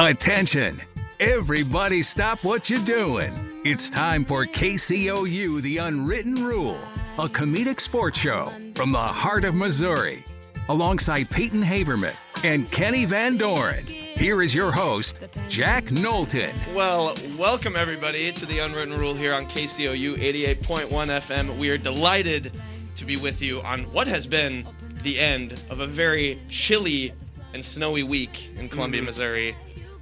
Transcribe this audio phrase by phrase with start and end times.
[0.00, 0.80] Attention!
[1.18, 3.32] Everybody stop what you're doing.
[3.64, 6.78] It's time for KCOU The Unwritten Rule,
[7.18, 10.22] a comedic sports show from the heart of Missouri.
[10.68, 16.54] Alongside Peyton Haverman and Kenny Van Doren, here is your host, Jack Knowlton.
[16.76, 21.58] Well, welcome everybody to the Unwritten Rule here on KCOU 88.1 FM.
[21.58, 22.52] We are delighted
[22.94, 24.64] to be with you on what has been
[25.02, 27.14] the end of a very chilly
[27.52, 29.06] and snowy week in Columbia, mm-hmm.
[29.06, 29.56] Missouri.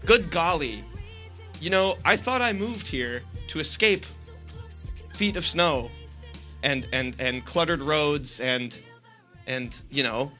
[0.06, 0.84] Good golly.
[1.60, 4.06] You know, I thought I moved here to escape
[5.14, 5.90] feet of snow
[6.62, 8.74] and and and cluttered roads and
[9.46, 10.30] and you know,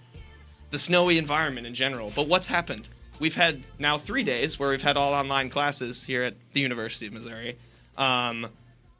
[0.70, 2.12] the snowy environment in general.
[2.14, 2.88] But what's happened?
[3.18, 7.06] We've had now 3 days where we've had all online classes here at the University
[7.06, 7.56] of Missouri.
[7.96, 8.46] Um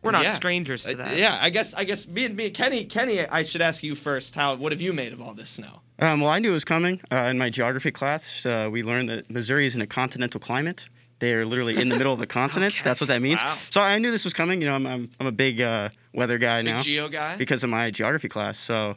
[0.03, 0.31] We're not yeah.
[0.31, 1.17] strangers to Uh, that.
[1.19, 4.35] Yeah, I guess I guess me and me Kenny Kenny I should ask you first
[4.35, 5.81] how what have you made of all this snow?
[5.99, 7.01] Um, well, I knew it was coming.
[7.11, 10.87] Uh, in my geography class, uh, we learned that Missouri is in a continental climate.
[11.19, 12.75] They are literally in the middle of the continent.
[12.75, 12.85] Okay.
[12.85, 13.43] That's what that means.
[13.43, 13.57] Wow.
[13.71, 14.61] So I knew this was coming.
[14.61, 17.37] You know, I'm, I'm, I'm a big uh, weather guy Big now geo guy?
[17.37, 18.59] because of my geography class.
[18.59, 18.95] So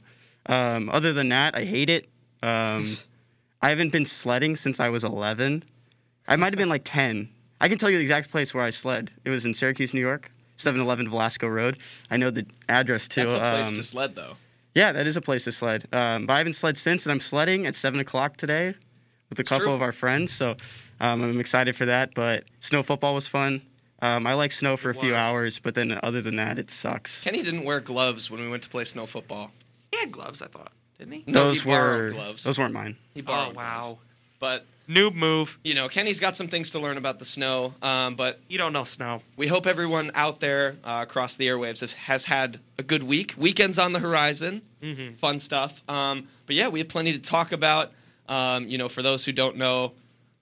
[0.47, 2.09] um, other than that, I hate it.
[2.43, 2.85] Um,
[3.61, 5.63] I haven't been sledding since I was 11.
[6.27, 7.29] I might have been like 10.
[7.61, 9.11] I can tell you the exact place where I sled.
[9.25, 11.77] It was in Syracuse, New York, 711 Velasko Road.
[12.09, 13.21] I know the address too.
[13.23, 14.35] That's a place Um, to sled though.
[14.75, 15.85] Yeah, that is a place to sled.
[15.91, 18.75] Um, but I haven't sled since, and I'm sledding at seven o'clock today
[19.29, 19.73] with a couple true.
[19.73, 20.31] of our friends.
[20.31, 20.55] So
[20.99, 22.13] um, I'm excited for that.
[22.13, 23.61] But snow football was fun.
[24.01, 25.17] Um, I like snow for It a few was.
[25.19, 27.21] hours, but then other than that, it sucks.
[27.23, 29.51] Kenny didn't wear gloves when we went to play snow football.
[29.91, 31.23] He had gloves, I thought, didn't he?
[31.27, 32.43] No, those he were gloves.
[32.43, 32.95] those weren't mine.
[33.13, 33.79] He Oh borrowed wow.
[33.81, 33.99] gloves.
[34.39, 35.59] But Noob move.
[35.63, 37.73] you know, Kenny's got some things to learn about the snow.
[37.81, 39.21] Um, but You don't know snow.
[39.37, 43.35] we hope everyone out there uh, across the airwaves has, has had a good week.
[43.37, 45.15] Weekends on the horizon, Mm-hmm.
[45.17, 45.83] fun stuff.
[45.89, 47.91] Um, but yeah, we have plenty to talk about.
[48.29, 49.91] Um, you know, for those who don't know,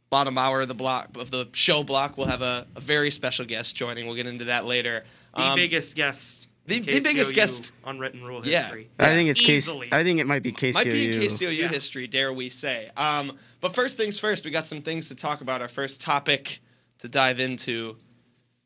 [0.09, 3.45] bottom hour of the block of the show block, we'll have a, a very special
[3.45, 4.05] guest joining.
[4.05, 5.03] We'll get into that later.
[5.35, 6.46] The Um, biggest guest.
[6.67, 8.51] The- in the biggest KCOU guest- Unwritten rule history.
[8.51, 8.63] Yeah.
[8.65, 8.89] history.
[8.99, 9.67] I think it's case.
[9.91, 10.73] I think it might be KCOU.
[10.75, 11.67] Might be in KCOU Yeah.
[11.69, 12.91] history, dare we say.
[12.95, 15.61] Um, but first things first, we got some things to talk about.
[15.61, 16.59] Our first topic
[16.99, 17.97] to dive into.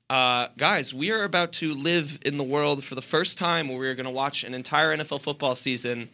[0.10, 3.78] Uh, guys, we are about to live in the world for the first time where
[3.80, 6.10] we are going to watch an entire NFL football season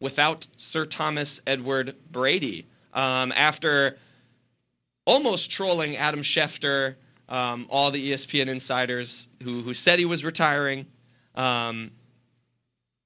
[0.00, 2.66] without Sir Thomas Edward Brady.
[2.94, 3.96] Um, after
[5.06, 6.96] almost trolling Adam Schefter,
[7.28, 10.86] um, all the ESPN insiders who, who said he was retiring,
[11.38, 11.90] um,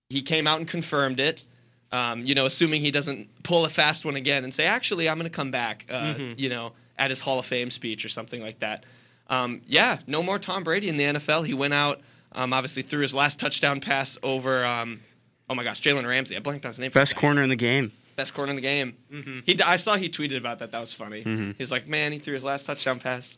[0.09, 1.43] he came out and confirmed it.
[1.93, 5.19] Um, you know, assuming he doesn't pull a fast one again and say, "Actually, I'm
[5.19, 8.41] going to come back." Uh, You know, at his Hall of Fame speech or something
[8.43, 8.85] like that.
[9.29, 11.47] Um, yeah, no more Tom Brady in the NFL.
[11.47, 12.01] He went out,
[12.33, 14.65] um, obviously threw his last touchdown pass over.
[14.65, 15.01] Um,
[15.51, 16.37] oh my gosh, Jalen Ramsey.
[16.37, 16.91] I blanked on his name.
[16.91, 17.93] a Best corner in the game.
[18.17, 18.97] Best corner in the game.
[19.47, 20.71] He, I saw he tweeted about that.
[20.73, 21.55] That was funny.
[21.59, 23.37] He's like, "Man, he threw his last touchdown pass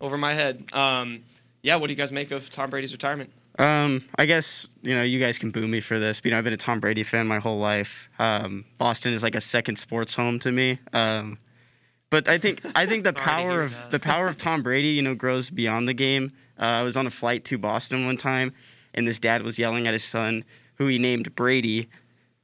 [0.00, 1.22] over my head." Um,
[1.62, 3.30] yeah, what do you guys make of Tom Brady's retirement?
[3.58, 6.38] Um, I guess you know you guys can boo me for this, but you know
[6.38, 8.08] I've been a Tom Brady fan my whole life.
[8.18, 10.78] Um, Boston is like a second sports home to me.
[10.92, 11.38] Um,
[12.10, 13.90] but I think I think the power of that.
[13.90, 16.32] the power of Tom Brady, you know, grows beyond the game.
[16.58, 18.52] Uh, I was on a flight to Boston one time,
[18.94, 20.44] and this dad was yelling at his son,
[20.74, 21.88] who he named Brady,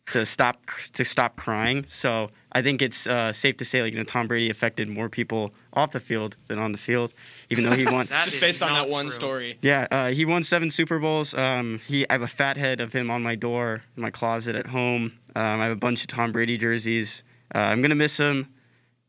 [0.09, 1.85] to stop to stop crying.
[1.87, 5.09] So I think it's uh, safe to say, like you know, Tom Brady affected more
[5.09, 7.13] people off the field than on the field,
[7.51, 8.07] even though he won.
[8.25, 9.11] Just based on that one true.
[9.11, 9.59] story.
[9.63, 11.35] Yeah, uh, he won seven Super Bowls.
[11.35, 14.55] Um, he, I have a fat head of him on my door in my closet
[14.57, 15.13] at home.
[15.37, 17.23] Um, I have a bunch of Tom Brady jerseys.
[17.55, 18.49] Uh, I'm gonna miss him.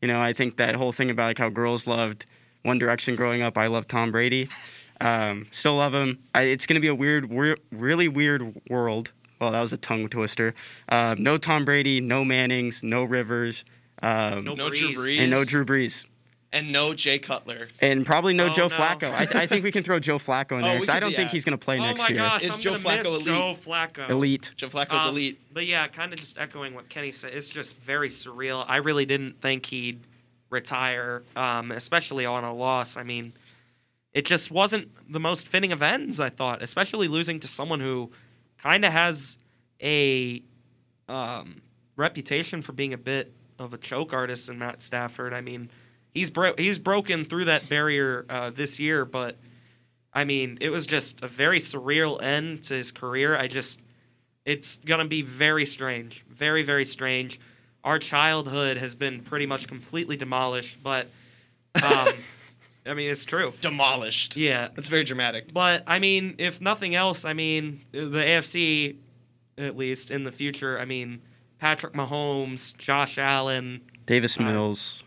[0.02, 2.26] You know, I think that whole thing about like how girls loved
[2.64, 3.58] One Direction growing up.
[3.58, 4.50] I love Tom Brady.
[5.02, 6.20] Um, still love him.
[6.34, 9.12] I, it's gonna be a weird, weir- really weird world.
[9.40, 10.54] Well, that was a tongue twister.
[10.88, 13.66] Uh, no Tom Brady, no Mannings, no Rivers,
[14.02, 14.96] um, No No Drew Brees.
[14.96, 15.20] Brees.
[15.20, 16.06] and no Drew Brees.
[16.56, 17.68] And no Jay Cutler.
[17.82, 18.76] And probably no Oh, Joe no.
[18.76, 19.12] Flacco.
[19.12, 21.16] I, I think we can throw Joe Flacco in Oh, there because I don't do
[21.18, 21.36] think that.
[21.36, 22.18] he's going to play Oh next my year.
[22.18, 23.26] gosh, Is I'm Joe Flacco miss elite?
[23.26, 24.10] Joe Flacco.
[24.10, 24.52] Elite.
[24.56, 25.40] Joe Flacco's Um, elite.
[25.54, 28.66] But yeah, kind of just echoing what Kenny said, it's just very surreal.
[28.68, 30.00] I really didn't think he'd
[30.50, 32.98] retire, um, especially on a loss.
[32.98, 33.34] I mean,
[34.14, 38.12] it just wasn't the most fitting of ends, I thought, especially losing to someone who
[38.58, 39.38] kind of has
[39.84, 40.42] a
[41.10, 41.62] um,
[41.98, 45.34] reputation for being a bit of a choke artist in Matt Stafford.
[45.34, 45.70] I mean,
[46.16, 49.38] he's bro- he's broken through that barrier uh, this year, but
[50.12, 53.38] I mean, it was just a very surreal end to his career.
[53.38, 53.80] I just,
[54.46, 57.40] it's gonna be very strange, very very strange.
[57.84, 61.08] Our childhood has been pretty much completely demolished, but
[61.76, 62.08] um,
[62.88, 63.54] I mean, it's true.
[63.62, 64.36] Demolished.
[64.38, 65.54] Yeah, That's very dramatic.
[65.54, 68.96] but I mean, if nothing else, I mean, the AFC,
[69.58, 71.22] at least in the future, I mean,
[71.60, 75.04] Patrick Mahomes, Josh Allen, Davis Uh, Mills.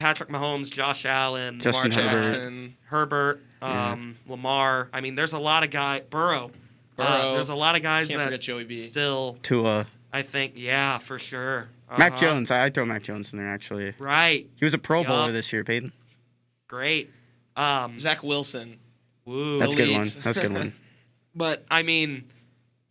[0.00, 2.22] Patrick Mahomes, Josh Allen, Justin Lamar Herbert.
[2.22, 2.76] Jackson.
[2.84, 4.88] Herbert, um, Lamar.
[4.92, 6.52] I mean, there's a lot of guy Burrow.
[6.96, 8.74] Uh, there's a lot of guys Can't that Joey B.
[8.74, 11.68] still, Tua, I think, yeah, for sure.
[11.96, 12.20] Mac Uh-huh.
[12.20, 12.50] Jones.
[12.50, 13.94] I, I'd throw Mac Jones in there actually.
[13.98, 14.48] Right.
[14.56, 15.08] He was a Pro Yup.
[15.08, 15.92] Bowler this year, Peyton.
[16.68, 17.10] Great.
[17.56, 18.78] Um, Zach Wilson.
[19.24, 19.58] woo.
[19.58, 20.08] That's a good one.
[20.22, 20.72] That's a good one.
[21.34, 22.24] But I mean,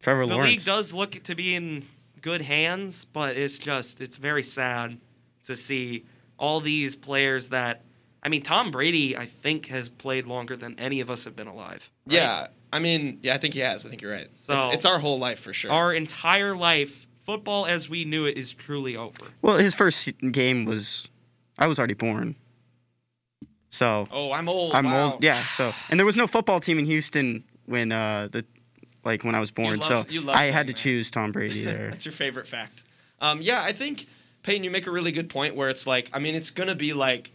[0.01, 0.50] Trevor the Lawrence.
[0.51, 1.83] league does look to be in
[2.21, 5.00] good hands, but it's just it's very sad
[5.45, 6.06] to see
[6.38, 7.84] all these players that
[8.24, 11.48] I mean Tom Brady I think has played longer than any of us have been
[11.48, 11.89] alive.
[12.06, 12.16] right?
[12.16, 12.48] Yeah.
[12.72, 13.86] I mean, yeah, I think he has.
[13.86, 14.28] I think you're right.
[14.36, 15.72] So- it's, it's our whole life for sure.
[15.72, 19.25] Our entire life, football as we knew it is truly over.
[19.42, 21.07] Well, his first game was,
[21.57, 22.36] I was already born.
[23.69, 24.74] So oh, I'm old.
[24.74, 25.13] I'm wow.
[25.13, 25.24] old.
[25.24, 25.42] Yeah.
[25.42, 28.45] So and there was no football team in Houston when uh the,
[29.04, 29.80] like when I was born.
[29.80, 30.80] love- so you love I had to that.
[30.80, 31.89] choose Tom Brady there.
[31.92, 32.84] That's your favorite fact.
[33.19, 34.07] Um, yeah, I think
[34.47, 36.94] Peyton, you make a really good point where it's like, I mean, it's gonna be
[36.94, 37.31] like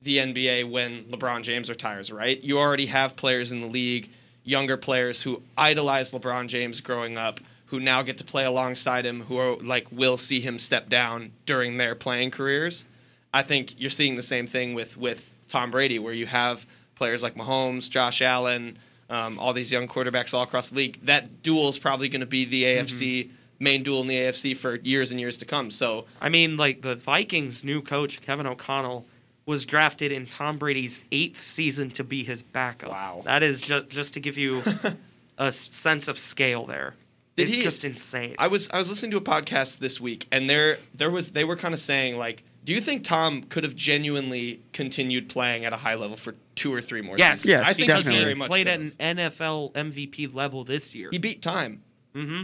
[0.00, 2.40] the NBA when LeBron James retires, right?
[2.40, 4.08] You already have players in the league,
[4.42, 9.20] younger players who idolize LeBron James growing up, who now get to play alongside him,
[9.20, 12.86] who are like will see him step down during their playing careers.
[13.34, 16.64] I think you're seeing the same thing with with Tom Brady, where you have
[16.94, 18.78] players like Mahomes, Josh Allen,
[19.10, 21.00] um, all these young quarterbacks all across the league.
[21.02, 23.28] That duel is probably going to be the AFC
[23.60, 25.70] main duel in the AFC for years and years to come.
[25.70, 29.06] So I mean, like the Vikings' new coach Kevin O'Connell
[29.46, 32.90] was drafted in Tom Brady's eighth season to be his backup.
[32.90, 33.22] Wow.
[33.24, 34.62] that is just just to give you
[35.38, 36.94] a sense of scale there.
[37.36, 38.34] Did it's he- just insane.
[38.38, 41.44] I was I was listening to a podcast this week, and there there was they
[41.44, 45.72] were kind of saying like, do you think Tom could have genuinely continued playing at
[45.72, 47.58] a high level for two or three more yes, seasons?
[47.58, 48.18] Yes, I think because he definitely.
[48.24, 48.92] very he much played at an.
[49.16, 51.08] NFL MVP level this year.
[51.10, 51.82] He beat time.
[52.14, 52.42] hmm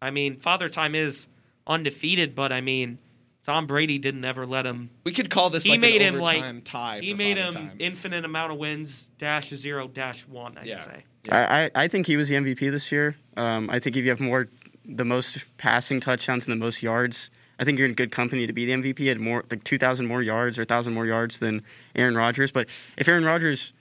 [0.00, 1.28] I mean, Father Time is
[1.66, 2.98] undefeated, but I mean,
[3.42, 4.90] Tom Brady didn't ever let him.
[5.04, 7.00] We could call this He like made an him, like- tie.
[7.00, 7.72] He for made him Time.
[7.78, 10.56] infinite amount of wins dash zero dash one.
[10.58, 10.76] I'd Yeah.
[10.76, 11.04] say.
[11.30, 13.16] I, I I think he was the MVP this year.
[13.36, 14.48] Um, I think if you have more,
[14.84, 18.52] the most passing touchdowns and the most yards, I think you're in good company to
[18.52, 18.98] be the MVP.
[19.00, 21.62] He had more like 2,000 more yards or 1,000 more yards than
[21.96, 22.50] Aaron Rodgers.
[22.52, 23.72] But if Aaron Rodgers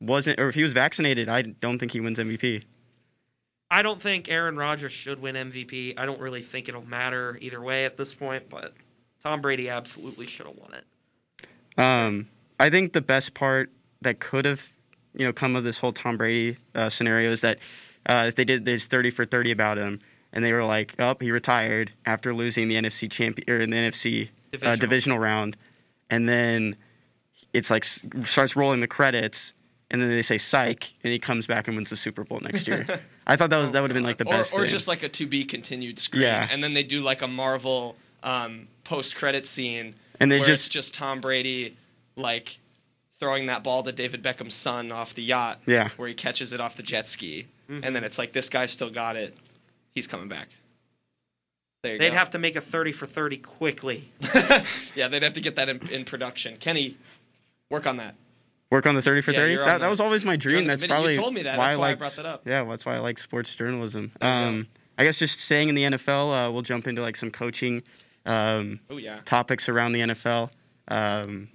[0.00, 2.62] wasn't, or if he was vaccinated, I don't think he wins MVP.
[3.70, 5.94] I don't think Aaron Rodgers should win MVP.
[5.98, 8.74] I don't really think it'll matter either way at this point, but
[9.22, 10.84] Tom Brady absolutely should have won it.
[11.80, 12.28] Um,
[12.58, 13.70] I think the best part
[14.02, 14.72] that could have,
[15.14, 17.58] you know, come of this whole Tom Brady uh, scenario is that
[18.06, 20.00] uh, they did this 30 for 30 about him,
[20.32, 24.24] and they were like, "Oh, he retired after losing the NFC champion or the NFC
[24.24, 24.76] uh, Divisional.
[24.78, 25.56] divisional round,"
[26.08, 26.76] and then
[27.52, 29.52] it's like starts rolling the credits,
[29.90, 32.66] and then they say "psych," and he comes back and wins the Super Bowl next
[32.66, 32.86] year.
[33.30, 34.68] I thought that was that would have been like the or, best or thing.
[34.68, 36.22] just like a to be continued screen.
[36.22, 36.48] Yeah.
[36.50, 40.66] And then they do like a Marvel um, post credit scene And they where just-
[40.66, 41.76] it's just Tom Brady
[42.16, 42.58] like
[43.20, 45.60] throwing that ball to David Beckham's son off the yacht.
[45.66, 45.90] Yeah.
[45.96, 47.46] Where he catches it off the jet ski.
[47.70, 47.84] Mm-hmm.
[47.84, 49.36] And then it's like this guy still got it.
[49.94, 50.48] He's coming back.
[51.82, 52.16] There you They'd go.
[52.16, 54.10] have to make a 30 for 30 quickly.
[54.94, 56.56] yeah, they'd have to get that in, in production.
[56.58, 56.96] Kenny,
[57.70, 58.16] work on that.
[58.70, 59.52] Work on the 30 for Yeah, 30?
[59.52, 60.66] you're That, that was always my dream.
[60.66, 60.96] That's video.
[60.96, 61.58] You probably told me that.
[61.58, 62.46] why That's I why I liked, brought that up.
[62.46, 64.12] Yeah, that's why I like sports journalism.
[64.20, 64.48] There you go.
[64.48, 64.66] Um,
[64.98, 67.82] I guess just staying in the NFL, uh, we'll jump into like some coaching
[68.26, 69.20] um, Oh yeah.
[69.24, 70.50] topics around the NFL.
[70.88, 71.48] Um,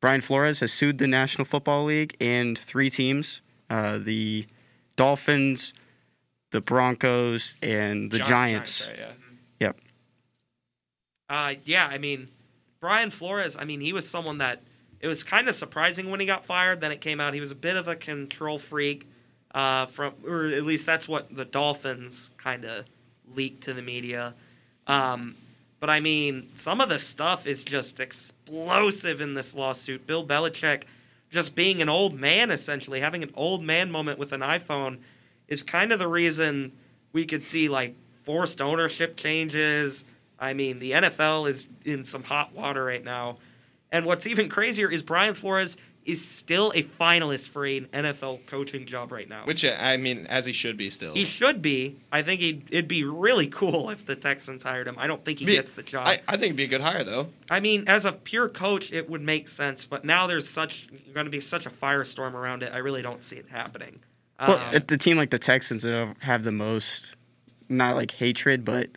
[0.00, 4.46] Brian Flores has sued the National Football League and three teams: uh, the
[4.96, 5.72] Dolphins,
[6.50, 8.88] the Broncos, and the Gi- Giants.
[8.88, 9.12] right, yeah.
[9.60, 9.80] Yep.
[11.30, 12.28] Uh, yeah, I mean,
[12.80, 14.62] Brian Flores, I mean, he was someone that
[15.00, 16.80] it was kind of surprising when he got fired.
[16.80, 19.08] Then it came out he was a bit of a control freak,
[19.54, 22.84] uh, from or at least that's what the Dolphins kind of
[23.34, 24.34] leaked to the media.
[24.86, 25.36] Um,
[25.80, 30.06] but I mean, some of the stuff is just explosive in this lawsuit.
[30.06, 30.84] Bill Belichick
[31.30, 34.98] just being an old man, essentially having an old man moment with an iPhone,
[35.46, 36.72] is kind of the reason
[37.12, 40.04] we could see like forced ownership changes.
[40.38, 43.38] I mean, the NFL is in some hot water right now.
[43.92, 48.86] And what's even crazier is Brian Flores is still a finalist for an NFL coaching
[48.86, 49.44] job right now.
[49.44, 51.12] Which I mean, as he should be still.
[51.12, 51.98] he should be.
[52.10, 54.94] I think he'd, it'd be really cool if the Texans hired him.
[54.98, 56.06] I don't think he Be- gets the job.
[56.08, 57.28] I, I think it'd be a good hire though.
[57.50, 61.26] I mean, as a pure coach, it would make sense, but now there's such going
[61.26, 62.72] to be such a firestorm around it.
[62.72, 64.00] I really don't see it happening.
[64.40, 67.16] Well, Um, the team like the Texans that have the most,
[67.68, 68.88] not like hatred, but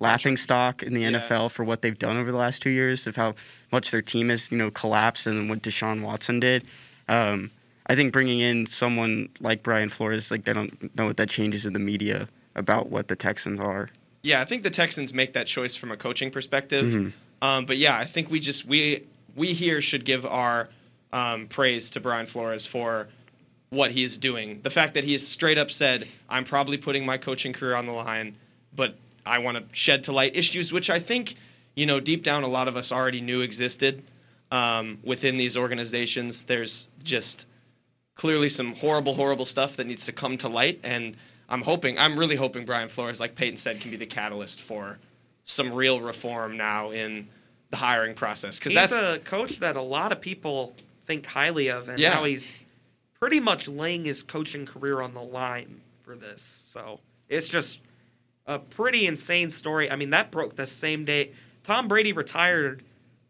[0.00, 1.12] laughing stock in the Yeah.
[1.12, 3.34] NFL for what they've done over the last two years of how
[3.72, 6.64] much their team has, you know, collapsed and what Deshaun Watson did.
[7.08, 7.50] Um,
[7.86, 11.64] I think bringing in someone like Brian Flores, like they don't know what that changes
[11.66, 13.88] in the media about what the Texans are.
[14.22, 16.84] Yeah, I think the Texans make that choice from a coaching perspective.
[16.86, 17.12] Mhm.
[17.40, 19.04] Um, but yeah, I think we just we
[19.36, 20.68] we here should give our
[21.12, 23.08] um, praise to Brian Flores for
[23.70, 24.60] what he's doing.
[24.62, 27.92] The fact that he's straight up said, "I'm probably putting my coaching career on the
[27.92, 28.34] line,
[28.76, 28.96] but
[29.26, 31.34] I want to shed to light issues," which I think,
[31.74, 34.02] you know, deep down, a lot of us already knew existed
[34.50, 36.44] um, within these organizations.
[36.44, 37.46] There's just
[38.14, 41.16] clearly some horrible, horrible stuff that needs to come to light, and
[41.48, 44.98] I'm hoping, I'm really hoping Brian Flores, like Peyton said, can be the catalyst for
[45.44, 47.28] some real reform now in
[47.70, 51.68] the hiring process because He's that's a coach that a lot of people think highly
[51.68, 52.14] of, and Yeah.
[52.14, 52.46] now he's
[53.18, 56.42] pretty much laying his coaching career on the line for this.
[56.42, 57.80] So it's just
[58.48, 59.88] a pretty insane story.
[59.90, 61.32] I mean, that broke the same day.
[61.62, 62.82] Tom Brady retired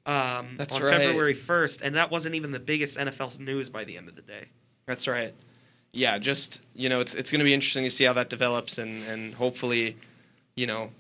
[0.07, 0.97] um, That's on right.
[0.97, 4.23] February 1st, and that wasn't even the biggest NFL news by the end of the
[4.23, 4.47] day.
[4.87, 5.35] That's right.
[5.93, 8.79] Yeah, just you know, it's it's going to be interesting to see how that develops,
[8.79, 9.97] and and hopefully,
[10.55, 10.91] you know,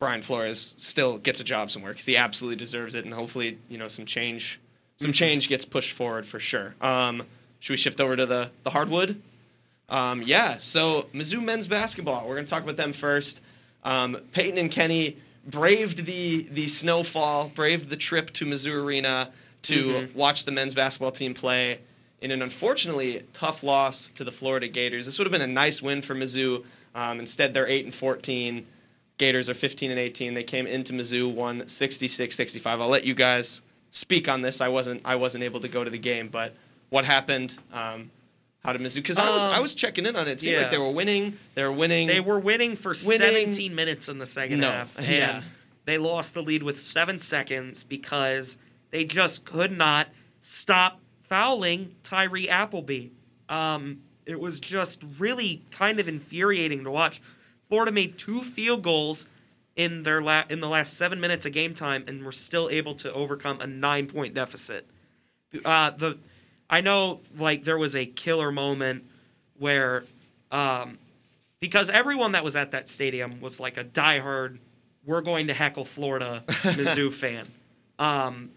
[0.00, 3.78] Brian Flores still gets a job somewhere because he absolutely deserves it, and hopefully, you
[3.78, 4.60] know, some change,
[4.96, 6.74] some change gets pushed forward for sure.
[6.80, 7.24] Um,
[7.60, 9.20] should we shift over to the the hardwood?
[9.88, 10.58] Um, yeah.
[10.58, 12.26] So Mizzou men's basketball.
[12.26, 13.40] We're going to talk about them first.
[13.84, 19.30] Um, Peyton and Kenny braved the the snowfall, braved the trip to Mizzou Arena
[19.62, 21.80] to watch the men's basketball team play
[22.20, 25.06] in an unfortunately tough loss to the Florida Gators.
[25.06, 26.64] This would have been a nice win for Mizzou.
[26.94, 28.66] Um, instead, they're eight and fourteen.
[29.18, 30.34] Gators are 15 and 18.
[30.34, 32.66] They came into Mizzou, won 66-65.
[32.66, 34.60] I'll let you guys speak on this.
[34.60, 36.54] I wasn't I wasn't able to go to the game, but
[36.90, 37.56] what happened?
[37.72, 38.10] Um,
[38.66, 38.96] how Mizzou?
[38.96, 40.32] Because I was I Um, was checking in on it.
[40.32, 40.62] It seemed yeah.
[40.62, 41.38] like they were winning.
[41.54, 42.06] They were winning.
[42.08, 45.42] They were winning for Winning- 17 minutes in the second No, half, and yeah.
[45.84, 48.58] they lost the lead with seven seconds because
[48.90, 50.08] they just could not
[50.40, 53.08] stop fouling Tyree Appleby.
[53.48, 57.20] Um, it was just really kind of infuriating to watch.
[57.62, 59.26] Florida made two field goals
[59.76, 62.94] in their la- in the last seven minutes of game time, and were still able
[62.96, 64.88] to overcome a nine point deficit.
[65.64, 66.18] Uh, the
[66.68, 69.04] I know like there was a killer moment
[69.58, 70.04] where
[70.50, 70.98] um,
[71.60, 74.58] because everyone that was at that stadium was like a diehard
[75.06, 77.46] we're going to heckle Florida Mizzou fan.
[77.98, 78.50] Um,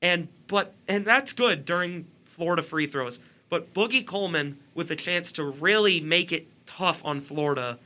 [0.00, 3.20] and but and that's good during Florida free throws.
[3.48, 7.78] But Boogie Coleman with a chance to really make it tough on Florida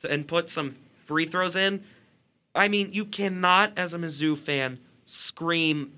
[0.00, 1.84] to, and put some free throws in.
[2.54, 5.92] I mean, you cannot as a Mizzou fan scream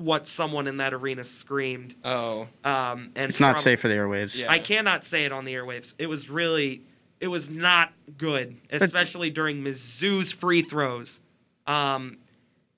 [0.00, 1.94] what someone in that arena screamed.
[2.04, 4.36] oh, Um, and It's not prob- safe for the airwaves.
[4.38, 4.50] Yeah.
[4.50, 5.94] I cannot say it on the airwaves.
[5.98, 6.82] It was really,
[7.20, 11.20] it was not good, especially during Mizzou's free throws.
[11.66, 12.16] Um,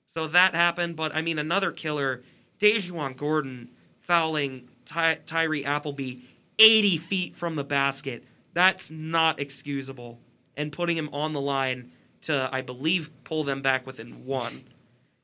[0.07, 2.23] so that happened, but I mean, another killer,
[2.59, 3.69] DaJuan Gordon
[4.01, 6.17] fouling Ty- Tyree Appleby
[6.59, 8.25] 80 feet from the basket.
[8.53, 10.19] That's not excusable.
[10.55, 11.91] And putting him on the line
[12.23, 14.65] to, I believe, pull them back within one.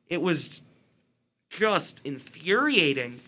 [0.08, 0.64] It was
[1.50, 3.20] just infuriating.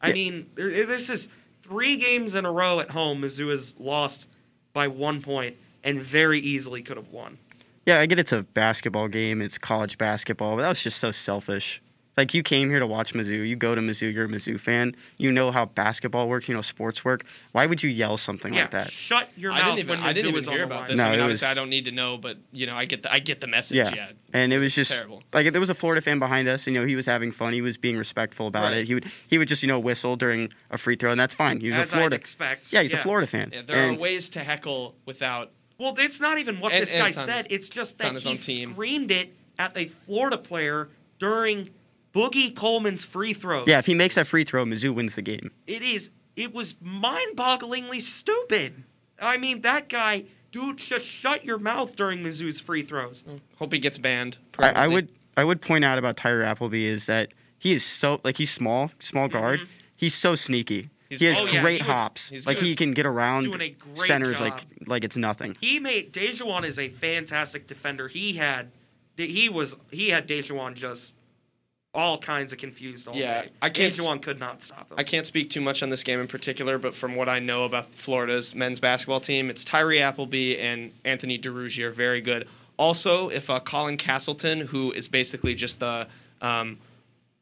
[0.00, 0.14] I Yeah.
[0.14, 1.28] mean, this is
[1.62, 3.22] three games in a row at home.
[3.22, 4.28] Mizzou has lost
[4.72, 7.38] by one point and very easily could have won.
[7.86, 11.10] Yeah, I get it's a basketball game, it's college basketball, but that was just so
[11.10, 11.82] selfish.
[12.14, 14.94] Like you came here to watch Mizzou, you go to Mizzou, you're a Mizzou fan,
[15.16, 17.24] you know how basketball works, you know sports work.
[17.52, 18.90] Why would you yell something Yeah, like that?
[18.90, 20.98] shut your I mouth didn't even when Mizzou I didn't even on hear about this.
[20.98, 22.84] No, I mean, it obviously, was- I don't need to know, but you know, I
[22.84, 23.76] get the I get the message.
[23.78, 23.94] Yeah.
[23.94, 25.22] Yeah, And it was just terrible.
[25.32, 27.54] like there was a Florida fan behind us, and you know he was having fun,
[27.54, 28.78] he was being respectful about Right.
[28.78, 28.86] it.
[28.88, 31.60] He would he would just you know whistle during a free throw, and that's fine.
[31.60, 32.16] He was As a Florida.
[32.16, 32.72] I'd expect.
[32.74, 33.50] Yeah, he's a Florida fan.
[33.54, 35.50] Yeah, there And- are ways to heckle without.
[35.78, 37.46] Well, it's not even what And- this guy said.
[37.46, 41.70] his- it's just that his he screamed it at a Florida player during
[42.12, 43.66] Boogie Coleman's free throws.
[43.66, 45.50] Yeah, if he makes that free throw, Mizzou wins the game.
[45.66, 48.84] it is it was mind-bogglingly stupid.
[49.20, 53.22] I mean, that guy, dude, just shut your mouth during Mizzou's free throws.
[53.22, 54.38] Mm, hope he gets banned.
[54.58, 58.20] I, I would I would point out about Tyree Appleby is that he is so
[58.24, 59.38] like he's small, small mm-hmm.
[59.38, 59.68] guard.
[59.96, 60.90] He's so sneaky.
[61.08, 62.30] He's- he has oh, yeah, great he hops.
[62.30, 64.50] he's like he can get around Doing a great centers job.
[64.50, 65.56] like like it's nothing.
[65.60, 68.08] He made DaJuan is a fantastic defender.
[68.08, 68.72] He had
[69.16, 71.14] he was he had DaJuan just
[71.94, 73.48] all kinds of confused all Yeah, day.
[73.60, 74.98] I can't- DaJuan could not stop him.
[74.98, 77.64] I can't speak too much on this game in particular, but from what I know
[77.64, 82.48] about Florida's men's basketball team, it's Tyree Appleby and Anthony Duruji are very good.
[82.78, 86.06] Also, if uh, Colin Castleton, who is basically just the,
[86.40, 86.78] um,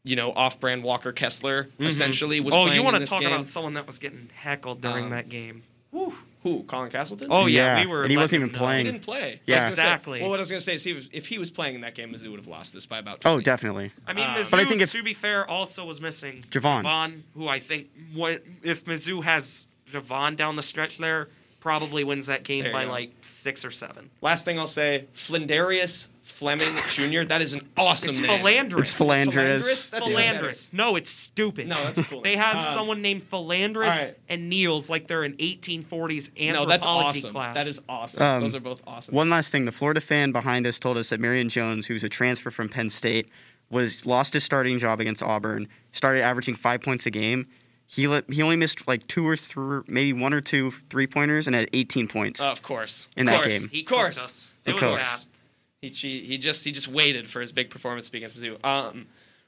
[0.03, 3.33] you know, off-brand Walker Kessler, essentially was oh, you want to talk game.
[3.33, 5.63] about someone that was getting heckled during Um, that game?
[5.93, 6.17] Whew.
[6.43, 6.63] Who?
[6.63, 7.29] Colin Castleton?
[7.31, 8.03] Oh yeah, Yeah, we were.
[8.03, 8.87] and he wasn't even playing.
[8.87, 9.41] he didn't play.
[9.47, 9.57] Yeah.
[9.57, 10.21] I say- Exactly.
[10.23, 11.81] well, what I was going to say is he was, if he was playing in
[11.83, 13.21] that game, Mizzou would have lost this by about.
[13.27, 13.93] Oh, definitely.
[14.07, 16.83] I mean, Uh, Mizzou, But I think if- to be fair, also was missing Javon.
[16.83, 17.89] Javon, who I think
[18.63, 21.29] if Mizzou has Javon down the stretch there,
[21.61, 22.91] probably wins that game by go.
[22.91, 24.09] like six or seven.
[24.23, 26.09] Last thing I'll say, Phlandrous
[26.41, 27.23] Fleming Jr.
[27.25, 28.41] That is an awesome It's name.
[28.41, 28.79] Philandris.
[28.81, 29.31] It's Philandris.
[29.61, 29.91] Philandris?
[29.91, 30.09] That's.
[30.09, 30.69] Philandris.
[30.73, 31.69] No, it's stupid.
[31.69, 32.23] No, that's cool.
[32.23, 34.19] They have Um, someone named Philandris alright.
[34.29, 37.31] and Niels like they're an 1840s anthropology No, that's awesome.
[37.31, 37.55] class.
[37.55, 38.23] That is awesome.
[38.23, 39.15] Um, Those are both awesome.
[39.15, 42.09] One last thing: the Florida fan behind us told us that Myreon Jones, who's a
[42.09, 43.29] transfer from Penn State,
[43.69, 45.69] was lost his starting job against Auburn.
[45.93, 47.47] Started averaging five points a game.
[47.87, 51.47] He let, he only missed like two or three, maybe one or two three pointers,
[51.49, 52.41] and had 18 points.
[52.41, 53.09] of course.
[53.17, 53.59] in of that course.
[53.59, 53.69] game.
[53.71, 54.19] He Of course.
[54.19, 54.55] us.
[54.65, 55.27] It Of was course.
[55.83, 58.63] He, che- he just he just waited for his big performance to be against Mizzou.
[58.65, 59.07] Um,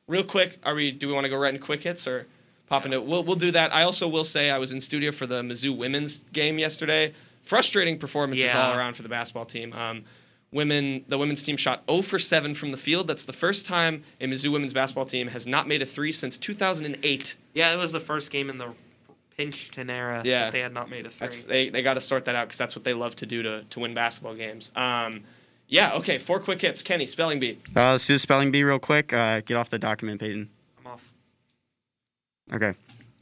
[0.08, 0.90] real quick, are we?
[0.90, 2.26] Do we want to go right in quick hits or
[2.68, 3.02] pop into?
[3.02, 3.74] We'll we'll do that.
[3.74, 7.12] I also will say I was in studio for the Mizzou women's game yesterday.
[7.42, 9.74] Frustrating performances all around for the basketball team.
[9.74, 10.04] Um,
[10.52, 13.08] women, the women's team shot 0 for 7 from the field.
[13.08, 16.38] That's the first time a Mizzou women's basketball team has not made a three since
[16.38, 17.34] 2008.
[17.52, 18.72] Yeah, it was the first game in the
[19.38, 20.44] Pingeton era Yeah.
[20.44, 21.26] that they had not made a three.
[21.26, 23.42] That's they, they got to sort that out because that's what they love to do
[23.42, 24.70] to to win basketball games.
[24.76, 25.24] Um,
[25.72, 25.94] yeah.
[25.94, 26.18] Okay.
[26.18, 26.82] Four quick hits.
[26.82, 27.58] Kenny, spelling bee.
[27.74, 29.12] Uh, let's do the spelling bee real quick.
[29.12, 30.48] Uh, get off the document, Peyton.
[30.78, 31.12] I'm off.
[32.52, 32.74] Okay.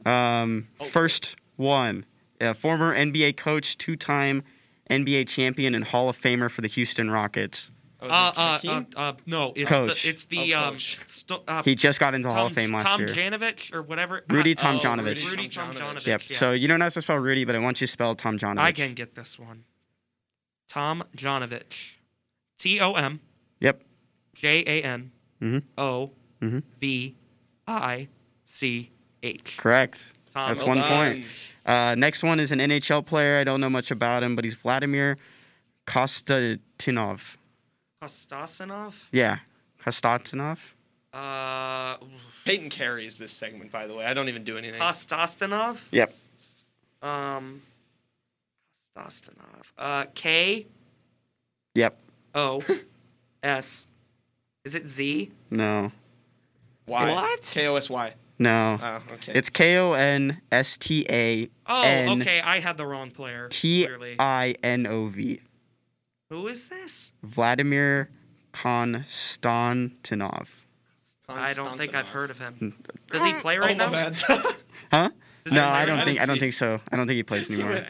[0.05, 2.05] Um, First one,
[2.39, 4.43] uh, former NBA coach, two-time
[4.89, 7.69] NBA champion, and Hall of Famer for the Houston Rockets.
[8.03, 10.01] Oh, Uh, uh, uh, uh, no, it's Coach.
[10.03, 10.97] the it's the Oh, um, coach.
[11.05, 13.09] sto- uh, He just got into the Hall of Fame last Tom year.
[13.09, 14.23] Janovich or whatever.
[14.27, 15.23] Rudy Uh, Tom Oh, Janovich.
[15.23, 16.07] Rudy Rudy Tom Tomjanovich.
[16.07, 16.21] Yep.
[16.31, 16.37] yeah.
[16.37, 18.57] So you don't have to spell Rudy, but I want you to spell Tomjanovich.
[18.57, 19.65] I can get this one.
[20.67, 21.93] Tom Janovich.
[22.61, 23.19] T O M
[23.59, 23.81] Yep.
[24.35, 25.63] J A N Mhm.
[25.79, 26.61] O Mhm.
[26.79, 27.15] V
[27.67, 28.07] I
[28.45, 28.91] C
[29.23, 29.57] H.
[29.57, 30.13] Correct.
[30.31, 31.25] Tom, That's Well one point.
[31.65, 33.37] Uh, next one is an NHL player.
[33.39, 35.17] I don't know much about him, but he's Vladimir
[35.87, 37.37] Kostatinov.
[38.01, 39.05] Kostasinov.
[39.11, 39.39] Yeah.
[39.83, 40.59] Kostatinov.
[41.13, 41.97] Uh,
[42.45, 44.05] Peyton carries this segment, by the way.
[44.05, 44.79] I don't even do anything.
[44.79, 45.81] Kostastanov.
[45.91, 46.13] Yep.
[47.01, 47.63] Um,
[48.95, 49.71] Kostastanov.
[49.77, 50.67] Uh, K
[51.75, 51.99] Yep.
[52.35, 52.63] O
[53.43, 53.87] S.
[54.63, 55.31] Is it Z?
[55.49, 55.91] No.
[56.85, 57.11] Why?
[57.13, 57.41] What?
[57.43, 58.13] K O S Y.
[58.39, 58.79] No.
[58.81, 59.33] Oh, okay.
[59.35, 62.41] It's K O N S T A Oh, okay.
[62.41, 63.47] I had the wrong player.
[63.49, 64.15] T Clearly.
[64.19, 65.41] I N O V.
[66.29, 67.13] Who is this?
[67.23, 68.09] Vladimir
[68.53, 70.47] Konstantinov.
[71.29, 72.43] I don't think I've heard of Hmm.
[72.43, 72.75] him.
[73.09, 73.91] Does he play right oh, now?
[73.91, 74.23] my bad.
[74.91, 75.09] Huh?
[75.45, 76.81] Does No, I don't think I I don't think so.
[76.91, 77.85] I don't think he plays anymore.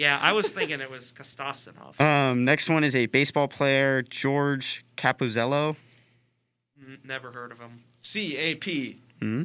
[0.00, 0.04] Okay.
[0.04, 2.00] Yeah, I was thinking it was Kostastanov.
[2.00, 5.76] Um, next one is a baseball player, George Cappuzzello.
[6.80, 7.84] N- Never heard of him.
[8.00, 9.42] C A P Hmm?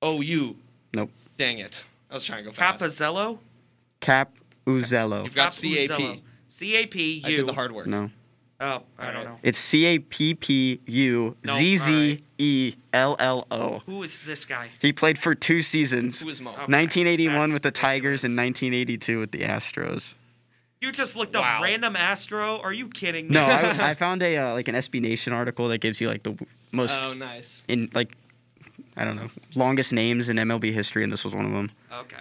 [0.00, 0.56] O U.
[0.94, 1.10] Nope.
[1.36, 1.84] Dang it.
[2.10, 2.82] I was trying to go fast.
[2.82, 3.38] Cappuzzello?
[4.00, 5.24] Cappuzzello.
[5.24, 5.94] You've got C A P.
[5.94, 6.20] Cappuzzello.
[6.48, 7.22] C A P U.
[7.26, 7.86] I did the hard work.
[7.86, 8.10] No.
[8.66, 9.36] Oh, I don't know.
[9.42, 13.82] It's C A P P U Z Z E L L O.
[13.84, 14.70] Who is this guy?
[14.80, 16.20] He played for two seasons.
[16.20, 16.50] Who is Mo?
[16.52, 16.60] Okay.
[16.60, 20.14] 1981 That's with the Tigers and 1982 with the Astros.
[20.80, 21.56] You just looked Wow.
[21.58, 22.58] up random Astro?
[22.60, 23.34] Are you kidding me?
[23.34, 26.22] No, I, I found a uh, like an SB Nation article that gives you like
[26.22, 26.34] the
[26.72, 27.64] most Oh, nice.
[27.68, 28.14] in like
[28.96, 31.70] I don't know longest names in MLB history, and this was one of them.
[31.92, 32.16] Okay.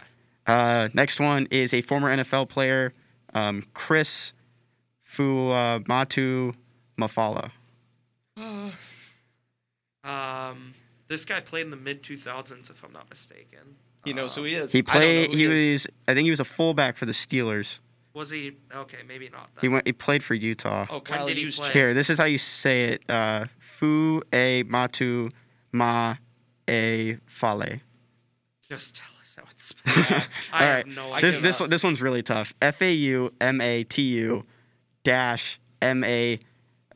[0.45, 2.91] Uh, next one is a former NFL player,
[3.34, 4.34] um, Chris
[5.15, 6.54] Fuamatu
[6.99, 7.52] Mafala.
[10.04, 10.73] Um,
[11.08, 13.76] this guy played in the mid 2000s, if I'm not mistaken.
[14.04, 14.71] He knows who he is.
[14.71, 15.30] He I don't know played.
[15.32, 15.86] who He is.
[15.86, 15.93] was.
[16.08, 17.80] I think he was a fullback for the Steelers.
[18.13, 18.52] Was he?
[18.76, 19.49] Okay, maybe not.
[19.56, 19.62] Then.
[19.62, 19.88] He went.
[19.88, 20.86] He played for Utah.
[20.89, 21.58] Oh, Kyle did he Hughes.
[21.58, 21.71] play?
[21.71, 23.10] Here, this is how you say it.
[23.10, 25.32] Uh, Fu a matu
[25.71, 26.15] ma
[26.69, 27.80] a fale.
[28.69, 30.23] Just tell us how it's spelled.
[30.54, 31.32] I All have no idea.
[31.32, 32.54] This this this one's really tough.
[32.62, 34.43] F a u m a t u
[35.04, 36.39] dash m a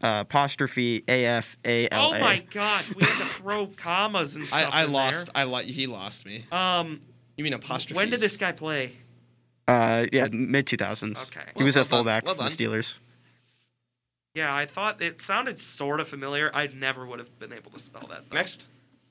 [0.02, 4.48] uh, apostrophe a f a l Oh my gosh, we had to throw commas and
[4.48, 4.70] stuff.
[4.74, 5.30] I, I in lost.
[5.36, 6.46] I lo- He lost me.
[6.52, 7.02] Um,
[7.36, 7.96] You mean apostrophe?
[7.98, 8.94] when did this guy play?
[9.68, 11.18] Uh, yeah, mid two thousands.
[11.20, 11.42] Okay.
[11.58, 12.50] He was Well- a fullback well for the.
[12.50, 13.00] Steelers.
[14.36, 16.52] Yeah, I thought it sounded sort of familiar.
[16.54, 18.30] I never would have been able to spell that.
[18.30, 18.36] Though.
[18.36, 18.68] Next.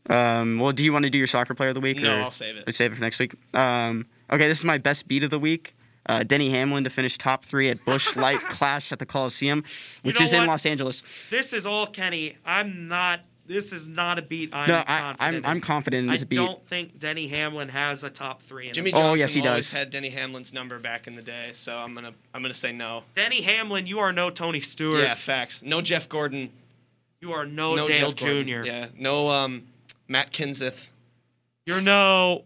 [0.09, 2.01] Um, well, do you want to do your soccer player of the week?
[2.01, 2.69] No, or I'll save it.
[2.69, 3.35] or Save it for next week.
[3.53, 5.75] Um, okay, this is my best beat of the week.
[6.09, 9.65] Uh, Denny Hamlin to finish top three at Busch Light Clash at the Coliseum,
[10.03, 10.47] which know is in?
[10.47, 11.03] Los Angeles.
[11.31, 12.37] This is all Kenny.
[12.45, 13.21] I'm not.
[13.49, 14.51] This is not a beat.
[14.53, 15.47] I'm No, I, confident.
[15.47, 16.35] I'm I'm confident in I this beat.
[16.37, 18.67] don't think Denny Hamlin has a top three.
[18.69, 18.97] In Jimmy him.
[18.97, 19.79] Oh, Johnson yes, he always does.
[19.79, 23.05] had Denny Hamlin's number back in the day, so I'm gonna I'm gonna say no.
[23.15, 25.01] Denny Hamlin, you are no Tony Stewart.
[25.03, 25.63] Yeah, facts.
[25.63, 26.51] No Jeff Gordon.
[27.21, 28.65] You are no, no Dale Jr.
[28.65, 28.87] Yeah.
[28.99, 29.69] No um
[30.09, 30.91] Matt Kenseth.
[31.67, 32.43] You're no.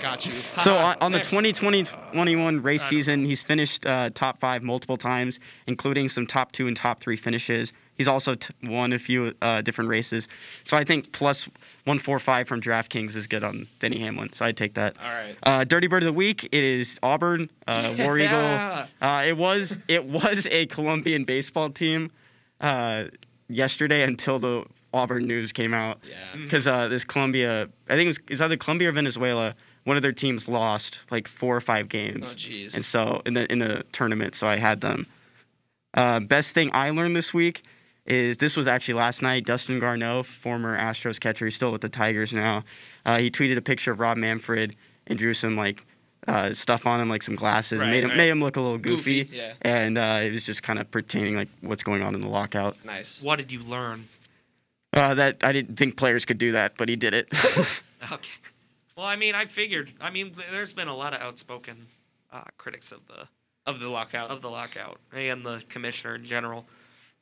[0.00, 0.34] Got you.
[0.58, 6.26] So on, the 2020-21 race season, he's finished uh, top five multiple times, including some
[6.26, 7.72] top two and top three finishes.
[7.96, 10.28] He's also t- won a few uh, different races.
[10.64, 11.46] So I think plus
[11.84, 14.32] 145 from DraftKings is good on Denny Hamlin.
[14.32, 14.96] So I'd take that.
[15.00, 15.36] All right.
[15.44, 16.44] Uh, Dirty Bird of the Week.
[16.44, 18.38] It is Auburn, uh, War Eagle.
[18.38, 18.86] Yeah.
[19.00, 22.10] Uh, it was it was a Colombian baseball team
[22.60, 23.04] uh,
[23.48, 25.98] yesterday until the Auburn news came out.
[26.08, 26.16] Yeah.
[26.42, 29.54] Because uh, this Colombia, I think it was it's either Colombia or Venezuela.
[29.84, 32.34] One of their teams lost like four or five games.
[32.34, 32.74] Oh, jeez.
[32.74, 35.06] And so in the in the tournament, so I had them.
[35.92, 37.62] Uh, best thing I learned this week
[38.06, 39.46] is this was actually last night.
[39.46, 42.64] Dustin Garneau, former Astros catcher, he's still with the Tigers now.
[43.06, 45.86] Uh, he tweeted a picture of Rob Manfred and drew some like
[46.26, 48.16] uh, stuff on him, like some glasses, and made him right.
[48.16, 49.24] made him look a little goofy.
[49.24, 49.52] Goofy, yeah.
[49.62, 52.76] And uh, it was just kind of pertaining like what's going on in the lockout.
[52.84, 53.22] Nice.
[53.22, 54.08] What did you learn?
[54.92, 57.28] Uh, that I didn't think players could do that, but he did it.
[58.12, 58.28] Okay.
[58.96, 59.92] Well, I mean, I figured.
[60.00, 61.86] I mean, there's been a lot of outspoken
[62.32, 63.26] uh, critics of the
[63.66, 64.30] Of the lockout.
[64.30, 66.64] of the lockout and the commissioner in general.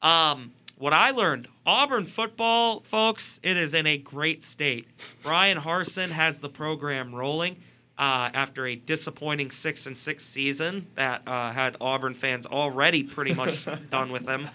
[0.03, 4.87] Um, what I learned, Auburn football, folks, it is in a great state.
[5.23, 7.57] Bryan Harsin has the program rolling
[7.99, 13.33] uh, after a disappointing six and six season that uh, had Auburn fans already pretty
[13.33, 14.49] much done with him.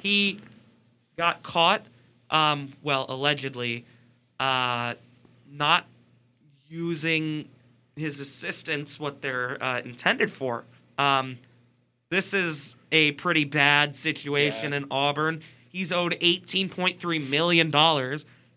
[0.00, 0.38] He
[1.16, 1.84] got caught,
[2.30, 3.84] um, well, allegedly,
[4.38, 4.94] uh,
[5.50, 5.86] not
[6.76, 7.48] using
[7.96, 10.64] his assistants what they're uh, intended for.
[10.96, 11.38] Um,
[12.08, 14.78] this is a pretty bad situation Yeah.
[14.78, 15.40] in Auburn.
[15.68, 17.74] He's owed $18.3 million,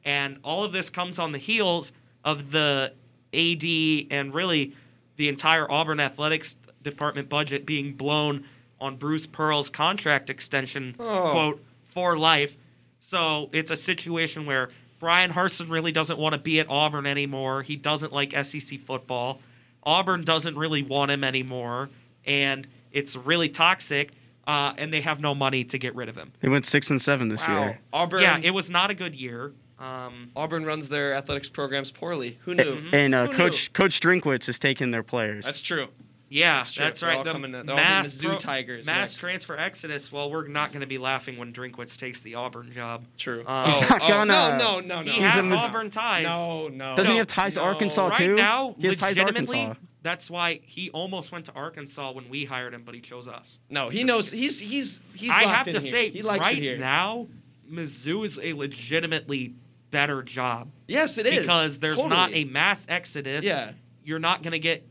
[0.06, 1.92] and all of this comes on the heels
[2.24, 2.94] of the
[3.34, 4.74] AD and really
[5.18, 8.46] the entire Auburn athletics department budget being blown
[8.80, 11.32] on Bruce Pearl's contract extension, Oh.
[11.32, 12.58] quote, for life.
[13.00, 14.70] So it's a situation where
[15.06, 17.62] Bryan Harsin really doesn't want to be at Auburn anymore.
[17.62, 19.40] He doesn't like SEC football.
[19.84, 21.92] Auburn doesn't really want him anymore,
[22.26, 24.14] and it's really toxic.
[24.48, 26.32] Uh, and they have no money to get rid of him.
[26.40, 27.66] they went six and seven this wow.
[27.66, 27.80] year.
[27.94, 28.24] Auburn.
[28.24, 29.54] Yeah, it was not a good year.
[29.78, 32.40] Um, Auburn runs their athletics programs poorly.
[32.46, 32.90] Who knew?
[32.92, 33.38] And uh, Who knew?
[33.38, 35.46] Coach Coach Drinkwitz is taking their players.
[35.46, 35.90] That's true.
[36.30, 37.18] Yeah, That's that's, right.
[37.18, 39.16] all The coming to- they're the mass Mizzou Tigers mass next.
[39.20, 40.12] transfer exodus.
[40.12, 43.06] Well, we're not going to be laughing when Drinkwitz takes the Auburn job.
[43.18, 43.42] True.
[43.42, 45.02] Um, oh, He's not oh, gonna- No, no, no, no.
[45.04, 46.24] He He's has a Mizzou- Auburn ties.
[46.24, 46.96] No, no.
[46.96, 47.66] Doesn't he have ties to no.
[47.66, 48.36] Arkansas right too?
[48.36, 49.82] now, he has ties to legitimately, Arkansas.
[50.02, 53.60] that's why he almost went to Arkansas when we hired him, but he chose us.
[53.70, 54.32] No, he knows.
[54.32, 55.32] He's he's he's.
[55.32, 55.90] I have in to here.
[55.92, 56.78] say, he likes right it here.
[56.78, 57.28] now,
[57.72, 59.54] Mizzou is a legitimately
[59.92, 62.10] better job Yes, it is because there's Totally.
[62.10, 63.46] not a mass exodus.
[63.46, 63.72] Yeah.
[64.04, 64.86] you're not gonna get.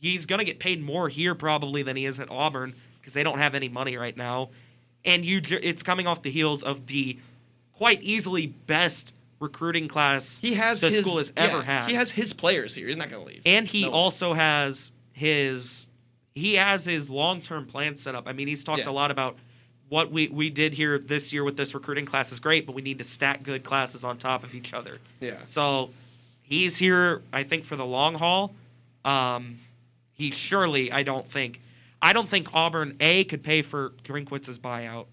[0.00, 3.38] He's gonna get paid more here probably than he is at Auburn because they don't
[3.38, 4.50] have any money right now,
[5.04, 7.18] and you, it's coming off the heels of the
[7.72, 11.88] quite easily best recruiting class He has the his, school has ever yeah, had.
[11.90, 12.86] He has his players here.
[12.88, 13.42] He's not gonna leave.
[13.46, 13.94] and he No way.
[13.94, 15.88] also has his
[16.34, 18.24] he has his long-term plan set up.
[18.26, 18.90] I mean, he's talked Yeah.
[18.90, 19.36] a lot about
[19.88, 22.82] what we we did here this year with this recruiting class is great, but we
[22.82, 24.98] need to stack good classes on top of each other.
[25.20, 25.36] Yeah.
[25.46, 25.90] So
[26.42, 28.54] he's here, I think, for the long haul.
[29.04, 29.58] Um,
[30.16, 31.60] he surely, I don't think,
[32.00, 35.06] I don't think Auburn A could pay for Drinkwitz's buyout,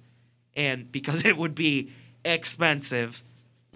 [0.56, 1.92] and because it would be
[2.24, 3.22] expensive,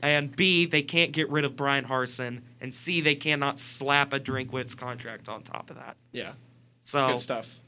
[0.02, 4.20] and B they can't get rid of Bryan Harsin, and C they cannot slap a
[4.20, 5.98] Drinkwitz contract on top of that.
[6.14, 6.32] Yeah.
[6.82, 7.60] So Good stuff.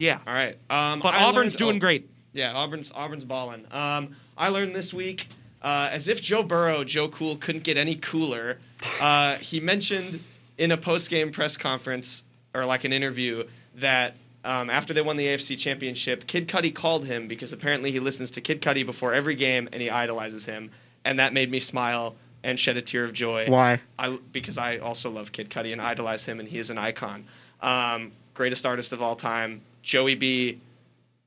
[0.00, 0.58] yeah, All right.
[0.68, 2.10] Um, but I Auburn's learned- doing oh, great.
[2.32, 3.64] Yeah, Auburn's Auburn's balling.
[3.70, 5.28] Um, I learned this week,
[5.62, 8.58] uh, as if Joe Burrow, Joe Cool, couldn't get any cooler.
[9.00, 10.20] Uh, he mentioned
[10.58, 12.24] in a post-game press conference
[12.56, 13.44] or like an interview
[13.76, 14.14] that
[14.44, 18.30] um, after they won the AFC Championship, Kid Cudi called him because apparently he listens
[18.32, 20.70] to Kid Cudi before every game and he idolizes him,
[21.04, 23.46] and that made me smile and shed a tear of joy.
[23.48, 23.80] Why?
[23.98, 27.26] I because I also love Kid Cudi and idolize him, and he is an icon.
[27.60, 30.60] Um, greatest artist of all time, Joey B.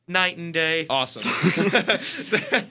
[0.07, 0.87] Night and day.
[0.89, 1.21] Awesome.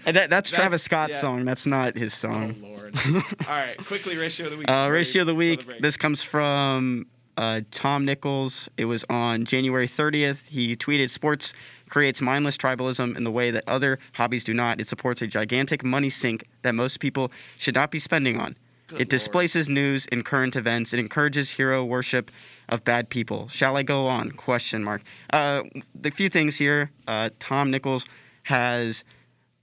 [0.07, 1.21] And that, that's Travis Scott's yeah.
[1.21, 1.45] song.
[1.45, 2.57] That's not his oh song.
[2.63, 2.97] Lord.
[3.07, 4.71] All right, quickly ratio of the week.
[4.71, 5.67] Uh, ratio of the week.
[5.67, 5.83] break.
[5.83, 7.07] This comes from
[7.39, 8.69] uh, Tom Nichols.
[8.77, 10.49] It was on January 30th.
[10.49, 11.55] He tweeted, "Sports
[11.89, 14.81] creates mindless tribalism in the way that other hobbies do not.
[14.81, 18.57] It supports a gigantic money sink that most people should not be spending on.
[18.89, 19.09] Good it Lord.
[19.09, 20.93] displaces news and current events.
[20.93, 22.31] It encourages hero worship
[22.69, 23.47] of bad people.
[23.49, 24.33] Shall I go on?
[24.33, 25.03] Question mark.
[25.33, 25.63] Uh,
[25.95, 26.91] the few things here.
[27.07, 28.05] Uh, Tom Nichols
[28.45, 29.05] has."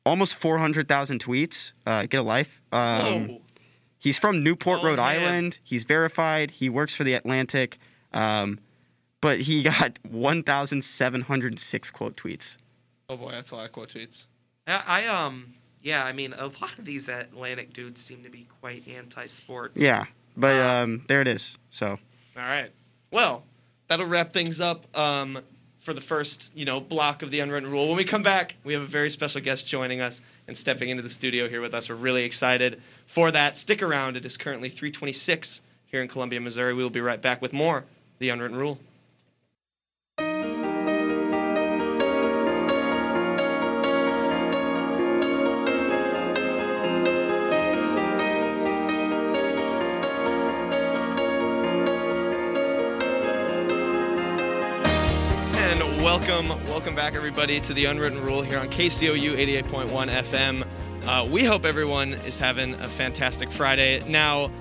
[0.08, 1.72] Almost 400,000 tweets.
[1.84, 2.62] Uh, get a life.
[2.72, 3.40] Um.
[4.06, 5.06] He's from Newport, Oh, Rhode man.
[5.24, 5.60] Island.
[5.64, 6.52] He's verified.
[6.52, 7.80] He works for the Atlantic.
[8.14, 8.60] Um,
[9.20, 12.58] but he got 1,706 quote tweets.
[13.10, 14.28] Oh boy, that's a lot of quote tweets.
[14.68, 18.48] I, I um yeah, I mean a lot of these Atlantic dudes seem to be
[18.62, 19.82] quite anti-sports.
[19.82, 20.06] Yeah.
[20.38, 21.58] But Uh, um, there it is.
[21.72, 21.98] So All
[22.44, 22.70] right.
[23.12, 23.44] Well,
[23.88, 25.40] that'll wrap things up um,
[25.86, 27.88] for the first, you know, block of the unwritten rule.
[27.88, 31.04] When we come back, we have a very special guest joining us and stepping into
[31.04, 31.90] the studio here with us.
[31.90, 33.56] We're really excited for that.
[33.56, 34.18] Stick around.
[34.18, 36.74] It is currently 326 here in Columbia, Missouri.
[36.74, 37.86] We will be right back with more
[38.18, 38.80] The Unwritten Rule.
[56.46, 60.68] Welcome, welcome back, everybody, to the Unwritten Rule here on KCOU 88.1 FM.
[61.08, 64.08] Uh, we hope everyone is having a fantastic Friday.
[64.08, 64.52] Now,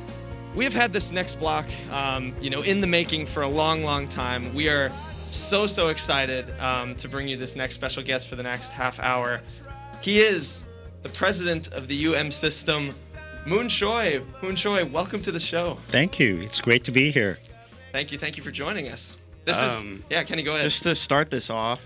[0.55, 3.85] we have had this next block, um, you know, in the making for a long,
[3.85, 4.55] long time.
[4.55, 8.45] We are so, so excited um, to bring you this next special guest for the
[8.45, 9.43] next half hour.
[10.01, 10.65] He is
[11.03, 12.95] the president of the UM system,
[13.47, 14.23] Mun Choi.
[14.43, 15.77] Mun Choi, welcome to the show.
[15.89, 16.39] Thank you.
[16.39, 17.39] It's great to be here.
[17.93, 19.19] Thank you, thank you for joining us.
[19.45, 20.63] This Um, is, yeah, Kenny, go ahead.
[20.63, 21.85] Just to start this off,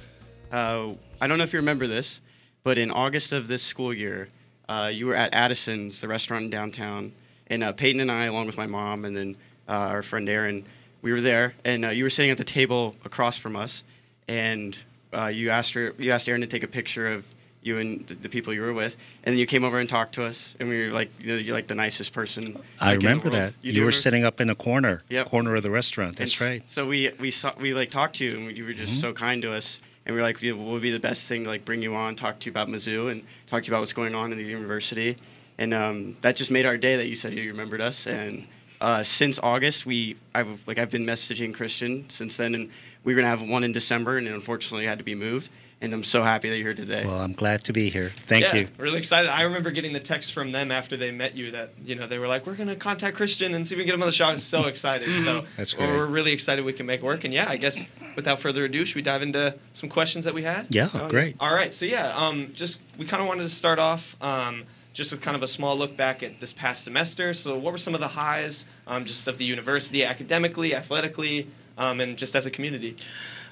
[0.53, 2.23] uh, I don't know if you remember this,
[2.63, 4.29] but in August of this school year,
[4.69, 7.13] uh, you were at Addison's, the restaurant in downtown,
[7.49, 9.37] and uh, Peyton and I, along with my mom and then
[9.69, 10.65] uh, our friend Aaron,
[11.03, 13.83] we were there, and uh, you were sitting at the table across from us,
[14.29, 14.77] and
[15.13, 17.27] uh, you asked her, you asked Aaron to take a picture of
[17.63, 20.25] you and the people you were with, and then you came over and talked to
[20.25, 22.57] us, and we were like, you know, you're like the nicest person.
[22.81, 23.55] I like, in remember that.
[23.63, 25.27] You, do were sitting up in the corner, Yep.
[25.27, 26.17] corner of the restaurant.
[26.17, 26.63] That's And right.
[26.69, 29.01] So we we saw we like talked to you, and you were just Mm-hmm.
[29.01, 31.27] so kind to us, and we were like, you know, what would be the best
[31.27, 33.73] thing to like bring you on, talk to you about Mizzou, and talk to you
[33.73, 35.17] about what's going on in the university,
[35.59, 38.47] and um, that just made our day that you said you remembered us, and
[38.81, 42.71] uh, since August we I've like I've been messaging Christian since then, and
[43.03, 45.93] we were gonna have one in December, and it unfortunately had to be moved, and
[45.93, 47.05] I'm so happy that you're here today.
[47.05, 48.13] Well, I'm glad to be here.
[48.27, 48.69] Thank yeah, you.
[48.79, 49.31] Really excited.
[49.31, 52.19] I remember getting the text from them after they met you that you know they
[52.19, 54.13] were like, "We're gonna contact Christian and see if we can get him on the
[54.13, 55.15] show." I was so excited.
[55.23, 55.99] So That's we're- great.
[55.99, 57.25] We're really excited we can make work.
[57.25, 57.87] And yeah, I guess
[58.17, 60.67] without further ado, should we dive into some questions that we had?
[60.71, 61.37] Yeah, great.
[61.41, 61.73] All right.
[61.73, 64.17] So yeah, um, just we kind of wanted to start off.
[64.21, 64.65] Um,
[64.95, 67.33] just with kind of a small look back at this past semester.
[67.33, 72.01] So, what were some of the highs, um, just of the university, academically, athletically, um,
[72.01, 72.97] and just as a community?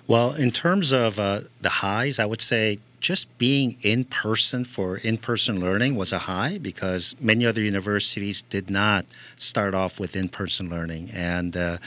[0.09, 4.99] Well, in terms of uh, the highs, I would say just being in person for
[4.99, 10.15] in person learning was a high because many other universities did not start off with
[10.15, 11.11] in person learning.
[11.13, 11.79] And uh,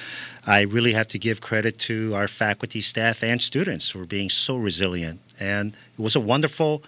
[0.45, 4.57] I really have to give credit to our faculty, staff, and students for being so
[4.57, 5.21] resilient.
[5.39, 6.83] And it was a wonderful,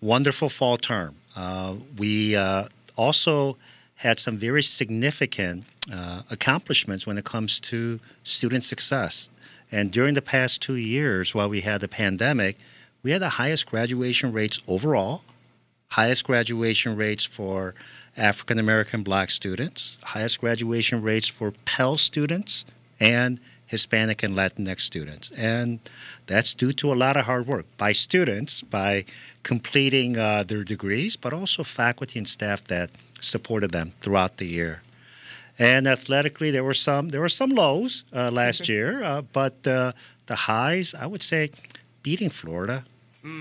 [0.00, 1.16] wonderful fall term.
[1.34, 3.56] Uh, we uh, also
[3.96, 9.28] had some very significant uh, accomplishments when it comes to student success.
[9.70, 12.56] And during the past two years, while we had the pandemic,
[13.02, 15.22] we had the highest graduation rates overall,
[15.88, 17.74] highest graduation rates for
[18.16, 22.64] African American black students, highest graduation rates for Pell students,
[22.98, 25.30] and Hispanic and Latinx students.
[25.32, 25.78] And
[26.26, 29.04] that's due to a lot of hard work by students, by
[29.42, 34.82] completing uh, their degrees, but also faculty and staff that supported them throughout the year.
[35.58, 39.92] And athletically, there were some there were some lows uh, last year, uh, but uh,
[40.26, 41.50] the highs, I would say,
[42.02, 42.84] beating Florida,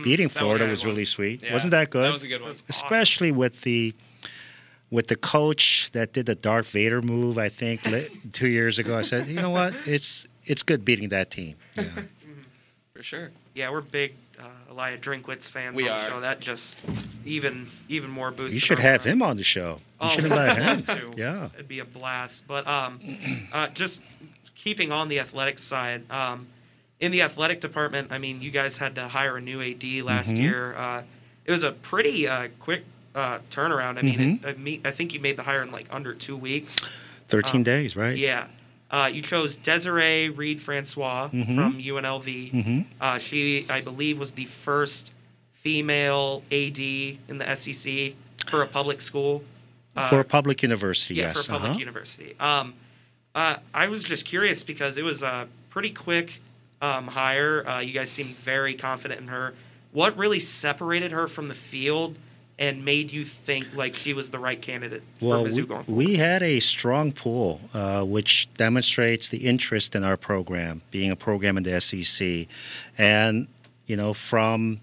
[0.03, 1.43] beating Mm, was Florida a was, really sweet.
[1.43, 2.05] Yeah, Wasn't that good?
[2.05, 2.49] That was a good one.
[2.49, 2.65] Awesome.
[2.69, 3.93] Especially with the
[4.89, 7.37] with the coach that did the Darth Vader move.
[7.37, 7.81] I think
[8.33, 11.55] two years ago, I said, you know what, it's it's good beating that team.
[11.75, 11.83] Yeah.
[12.93, 13.29] For sure.
[13.53, 16.01] Yeah, we're big uh, Elia Drinkwitz fans We on are.
[16.03, 16.19] the show.
[16.21, 16.79] That just
[17.25, 18.53] even even more boosted.
[18.55, 19.13] you should have morale.
[19.13, 19.75] him on the show.
[19.79, 20.65] You Oh, should we'd invite him.
[20.65, 21.11] love to.
[21.17, 21.49] Yeah.
[21.55, 22.47] it'd be a blast.
[22.47, 22.99] But um,
[23.53, 24.01] uh, just
[24.55, 26.47] keeping on the athletic side, um,
[26.99, 30.33] in the athletic department, I mean, you guys had to hire a new AD last
[30.33, 30.43] Mm-hmm.
[30.43, 30.75] year.
[30.75, 31.03] Uh,
[31.45, 32.83] it was a pretty uh, quick
[33.15, 33.97] uh, turnaround.
[33.97, 34.45] I mean, Mm-hmm.
[34.45, 36.87] it, I mean, I think you made the hire in like under two weeks.
[37.27, 38.11] Thirteen days, right?
[38.13, 38.47] Um, Yeah.
[38.89, 41.55] Uh, you chose Desiree Reed Francois Mm-hmm.
[41.55, 42.85] from UNLV.
[43.01, 45.13] Uh, she, I believe, was the first
[45.53, 48.13] female AD in the SEC
[48.47, 49.43] for a public school.
[49.95, 51.45] Uh, For a public university, yeah, yes.
[51.45, 51.79] for a public uh-huh.
[51.79, 52.35] university.
[52.39, 52.75] Um,
[53.35, 56.41] uh, I was just curious because it was a pretty quick
[56.81, 57.67] um, hire.
[57.67, 59.53] Uh, you guys seemed very confident in her.
[59.91, 62.17] What really separated her from the field
[62.59, 65.83] and made you think like she was the right candidate for Well, Mizzou we, going
[65.83, 66.05] forward?
[66.07, 71.15] we had a strong pool, uh, which demonstrates the interest in our program, being a
[71.15, 72.47] program in the SEC,
[72.97, 73.47] and
[73.85, 74.79] you know from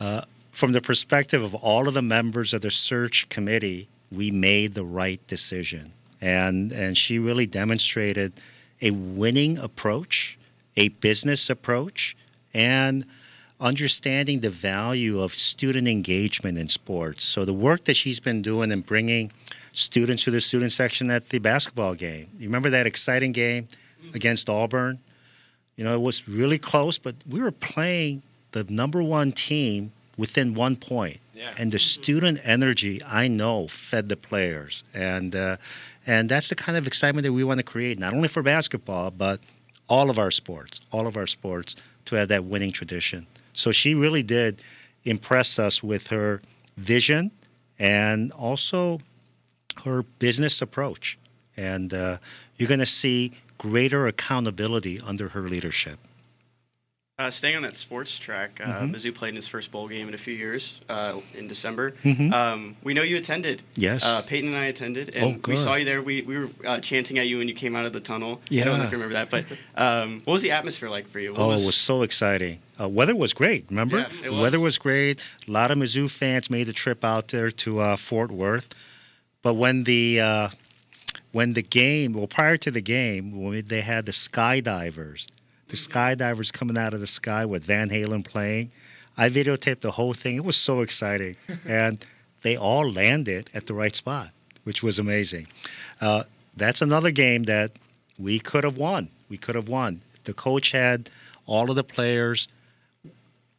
[0.00, 0.22] uh,
[0.52, 4.84] from the perspective of all of the members of the search committee, we made the
[4.84, 8.32] right decision, and and she really demonstrated
[8.80, 10.38] a winning approach,
[10.76, 12.16] a business approach,
[12.54, 13.04] and
[13.60, 17.24] understanding the value of student engagement in sports.
[17.24, 19.32] So the work that she's been doing in bringing
[19.72, 22.28] students to the student section at the basketball game.
[22.38, 23.68] You remember that exciting game
[24.14, 25.00] against Auburn.
[25.76, 30.54] You know, it was really close, but we were playing the number one team within
[30.54, 31.20] one point.
[31.34, 31.54] Yeah.
[31.56, 35.58] And the student energy, I know, fed the players, and uh,
[36.04, 39.12] and that's the kind of excitement that we want to create, not only for basketball,
[39.12, 39.38] but
[39.88, 43.28] all of our sports, all of our sports, to have that winning tradition.
[43.58, 44.62] So she really did
[45.04, 46.40] impress us with her
[46.76, 47.32] vision
[47.76, 49.00] and also
[49.84, 51.18] her business approach.
[51.56, 52.18] And uh,
[52.56, 55.98] you're going to see greater accountability under her leadership.
[57.20, 58.94] Uh, staying on that sports track, uh, Mm-hmm.
[58.94, 61.94] Mizzou played in his first bowl game in a few years uh, in December.
[62.32, 63.58] Um, we know you attended.
[63.58, 63.80] Mm-hmm.
[63.82, 64.06] Yes.
[64.06, 66.00] Uh, Peyton and I attended, and Oh, we saw you there.
[66.00, 68.40] We, we were uh, chanting at you when you came out of the tunnel.
[68.52, 68.96] I don't know if Yeah.
[68.98, 71.32] you remember that, but um, what was the atmosphere like for you?
[71.32, 72.60] What Oh, it was so exciting.
[72.80, 73.64] Uh, weather was great.
[73.68, 74.40] Remember, Yeah, was.
[74.40, 75.20] weather was great.
[75.48, 78.68] A lot of Mizzou fans made the trip out there to uh, Fort Worth.
[79.42, 80.48] But when the uh,
[81.32, 85.26] when the game, well, prior to the game, when they had the skydivers,
[85.68, 88.70] the skydivers coming out of the sky with Van Halen playing,
[89.16, 90.36] I videotaped the whole thing.
[90.36, 92.04] It was so exciting, and
[92.42, 94.30] they all landed at the right spot,
[94.64, 95.46] which was amazing.
[96.00, 96.24] Uh,
[96.56, 97.72] that's another game that
[98.18, 99.10] we could have won.
[99.28, 100.00] We could have won.
[100.24, 101.10] The coach had
[101.46, 102.48] all of the players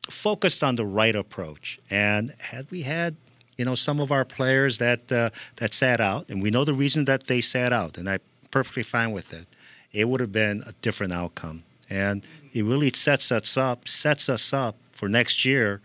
[0.10, 3.16] focused on the right approach, and had we had
[3.58, 6.74] you know some of our players that uh, that sat out, and we know the
[6.74, 8.20] reason that they sat out, and I'm
[8.52, 9.48] perfectly fine with it.
[9.92, 14.54] It would have been a different outcome, and it really sets us up sets us
[14.54, 15.82] up for next year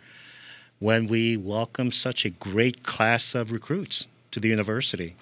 [0.79, 5.17] when we welcome such a great class of recruits to the university.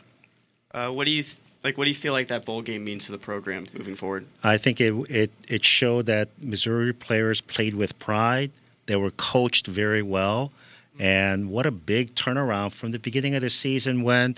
[0.72, 1.76] Uh, what do you th- like?
[1.76, 4.26] What do you feel like that bowl game means to the program moving forward?
[4.42, 8.50] I think it, it it showed that Missouri players played with pride.
[8.86, 10.50] They were coached very well,
[10.98, 14.36] and what a big turnaround from the beginning of the season when,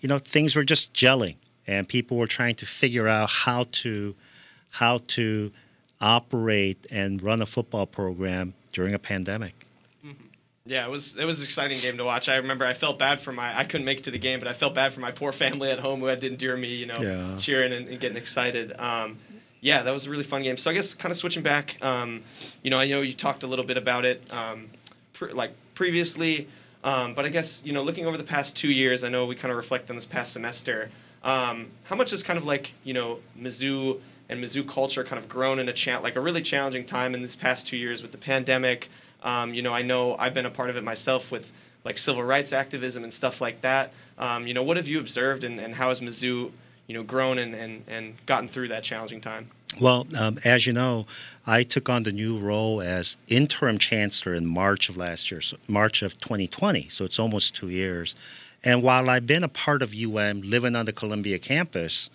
[0.00, 4.14] you know, things were just gelling and people were trying to figure out how to,
[4.70, 5.50] how to
[6.00, 9.54] operate and run a football program during a pandemic.
[10.68, 12.28] Yeah, it was it was an exciting game to watch.
[12.28, 14.48] I remember I felt bad for my I couldn't make it to the game, but
[14.48, 16.86] I felt bad for my poor family at home who had to endure me, you
[16.86, 17.36] know, Yeah.
[17.38, 18.72] cheering and, and getting excited.
[18.76, 19.16] Um,
[19.60, 20.56] yeah, that was a really fun game.
[20.56, 22.22] So I guess kind of switching back, um,
[22.64, 24.68] you know, I know you talked a little bit about it, um,
[25.12, 26.48] pre- like previously,
[26.82, 29.36] um, but I guess you know, looking over the past two years, I know we
[29.36, 30.90] kind of reflect on this past semester.
[31.22, 35.28] Um, how much has kind of like you know Mizzou and Mizzou culture kind of
[35.28, 38.18] grown in a like a really challenging time in these past two years with the
[38.18, 38.88] pandemic?
[39.22, 41.52] Um, you know, I know I've been a part of it myself with
[41.84, 43.92] like civil rights activism and stuff like that.
[44.18, 46.50] Um, you know, what have you observed and, and how has Mizzou,
[46.86, 49.50] you know, grown and, and, and gotten through that challenging time?
[49.80, 51.06] Well, um, as you know,
[51.46, 55.58] I took on the new role as interim chancellor in March of last year, so
[55.68, 56.88] March of 2020.
[56.88, 58.16] So it's almost two years.
[58.64, 62.10] And while I've been a part of UM, living on the Columbia campus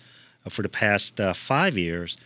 [0.48, 2.16] for the past uh, five years,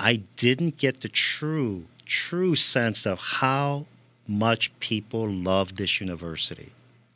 [0.00, 3.86] I didn't get the true, true sense of how
[4.26, 6.70] much people love this university.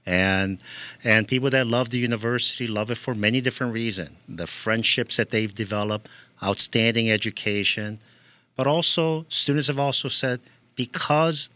[0.05, 0.61] And
[1.05, 4.11] and people that love the university love it for many different reasons.
[4.29, 6.09] The friendships that they've developed,
[6.43, 8.01] outstanding education,
[8.57, 10.41] but also students have also said
[10.75, 11.51] because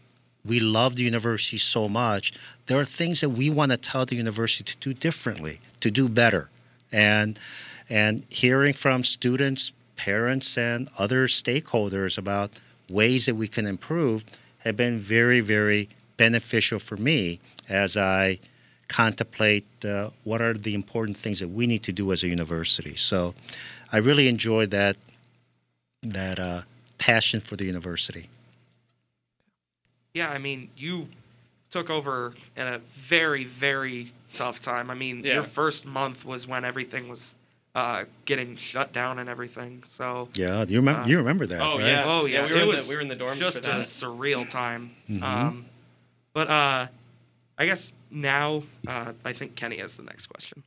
[0.45, 2.31] we love the university so much,
[2.67, 6.07] there are things that we want to tell the university to do differently, to do
[6.07, 6.49] better.
[6.89, 7.37] And
[7.89, 14.23] and hearing from students, parents and other stakeholders about ways that we can improve
[14.59, 18.39] have been very, very beneficial for me as I
[18.87, 22.95] contemplate uh, what are the important things that we need to do as a university.
[22.95, 23.33] So
[23.91, 24.97] I really enjoyed that
[26.03, 26.61] that uh,
[26.97, 28.29] passion for the university.
[30.13, 31.09] Yeah, I mean, you
[31.69, 34.89] took over in a very, very tough time.
[34.89, 35.35] I mean, Yeah.
[35.35, 37.35] your first month was when everything was
[37.75, 39.83] uh, getting shut down and everything.
[39.85, 41.61] So, Yeah, you remember Uh, you remember that?
[41.61, 41.87] Oh, right?
[41.87, 42.03] yeah.
[42.05, 43.71] oh yeah, we were it in the- was we were in the dorms just for
[43.71, 44.95] a surreal time.
[45.09, 45.21] Mhm.
[45.23, 45.65] Um,
[46.33, 46.87] but uh,
[47.57, 50.63] I guess now uh, I think Kenny has the next question.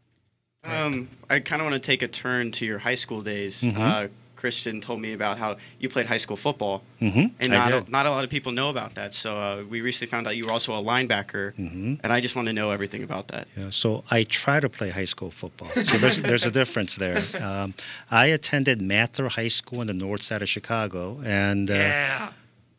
[0.64, 3.62] Um, I kind of want to take a turn to your high school days.
[3.62, 4.10] Mhm.
[4.40, 7.26] Christian told me about how you played high school football, Mm-hmm.
[7.40, 9.14] and not a, not a lot of people know about that.
[9.14, 12.00] So uh, we recently found out you were also a linebacker, Mhm.
[12.02, 13.44] and I just want to know everything about that.
[13.56, 15.68] Yeah, so I try to play high school football.
[15.70, 17.18] So there's, there's a difference there.
[17.40, 17.74] Um,
[18.10, 22.32] I attended Mather High School in the north side of Chicago, and uh, yeah,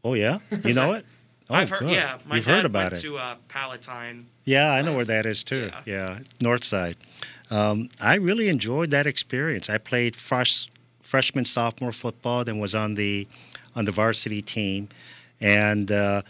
[0.04, 1.06] oh yeah, you know it.
[1.52, 1.80] Oh, I've heard.
[1.82, 1.92] good.
[1.92, 3.08] Yeah, my You've dad heard about went it.
[3.08, 4.28] to uh, Palatine.
[4.46, 5.70] Yeah, I know where that is too.
[5.70, 5.82] Yeah.
[5.86, 6.96] Yeah, north side.
[7.50, 9.70] Um, I really enjoyed that experience.
[9.70, 10.70] I played fresh,
[11.02, 13.28] freshman, sophomore football, then was on the
[13.76, 14.90] on the varsity team,
[15.40, 16.22] and uh,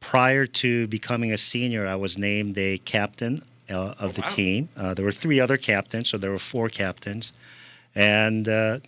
[0.00, 4.28] prior to becoming a senior, I was named a captain uh, of the wow.
[4.28, 4.68] team.
[4.76, 7.32] Uh, there were three other captains, so there were four captains,
[7.94, 8.78] and uh,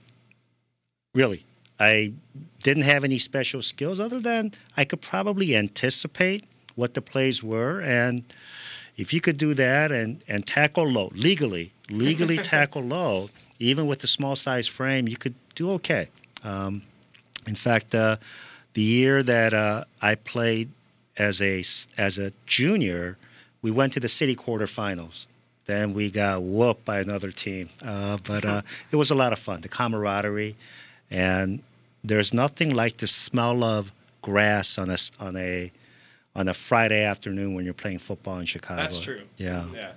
[1.14, 1.44] really,
[1.78, 2.12] I
[2.62, 7.80] didn't have any special skills other than I could probably anticipate what the plays were.
[7.80, 8.24] And
[8.96, 14.00] if you could do that and, and tackle low, legally, legally tackle low, even with
[14.00, 16.08] the small size frame, you could do okay.
[16.44, 16.82] Um,
[17.46, 18.16] in fact, uh,
[18.74, 20.70] the year that uh, I played
[21.16, 21.64] as a
[21.96, 23.16] as a junior,
[23.62, 25.26] we went to the city quarterfinals.
[25.66, 29.38] Then we got whooped by another team, uh, but uh, it was a lot of
[29.38, 29.60] fun.
[29.60, 30.56] The camaraderie,
[31.10, 31.62] and
[32.02, 33.92] there's nothing like the smell of
[34.22, 35.70] grass on a on a
[36.34, 38.80] on a Friday afternoon when you're playing football in Chicago.
[38.80, 39.22] That's true.
[39.36, 39.66] Yeah.
[39.74, 39.92] Yeah.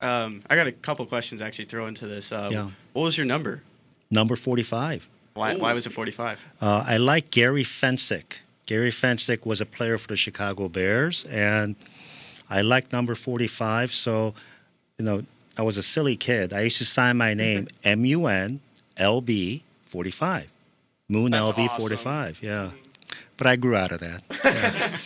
[0.00, 2.32] Um, I got a couple questions actually throw into this.
[2.32, 2.70] Uh, Yeah.
[2.92, 3.62] What was your number?
[4.10, 5.06] Number 45.
[5.34, 6.46] Why, why was it 45?
[6.60, 8.38] Uh, I like Gary Fencik.
[8.66, 11.76] Gary Fencik was a player for the Chicago Bears, and
[12.48, 13.92] I like number 45.
[13.92, 14.34] So,
[14.98, 15.24] you know,
[15.58, 16.52] I was a silly kid.
[16.52, 18.60] I used to sign my name M U N
[18.96, 20.48] L B 45.
[21.08, 21.80] Mun That's LB awesome.
[21.80, 22.42] 45.
[22.42, 22.70] Yeah.
[23.36, 24.22] But I grew out of that.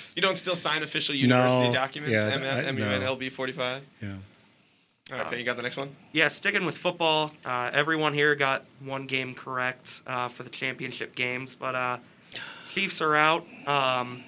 [0.17, 2.13] You don't still sign official university No, documents?
[2.15, 2.29] yeah,
[2.67, 3.83] M- I- MUNLB 45?
[4.03, 4.09] Yeah.
[5.13, 5.91] All right, okay, you got the next one?
[6.13, 11.15] Yeah, sticking with football, uh, everyone here got one game correct uh, for the championship
[11.15, 11.99] games, but uh,
[12.73, 14.23] Chiefs are out, um,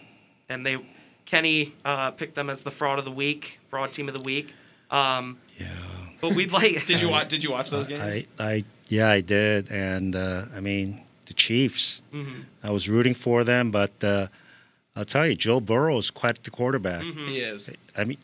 [0.48, 0.78] and they
[1.24, 4.54] Kenny uh, picked them as the fraud of the week, fraud team of the week.
[4.90, 5.68] Um, Yeah.
[6.20, 7.28] but we'd like Did you watch?
[7.28, 8.26] Did you watch those games?
[8.38, 9.70] I, I, yeah, I did.
[9.70, 12.40] And, uh, I mean, the Chiefs, Mm-hmm.
[12.62, 14.26] I was rooting for them, but uh,
[14.96, 17.02] I'll tell you, Joe Burrow is quite the quarterback.
[17.04, 17.70] he is.
[17.96, 18.18] I mean,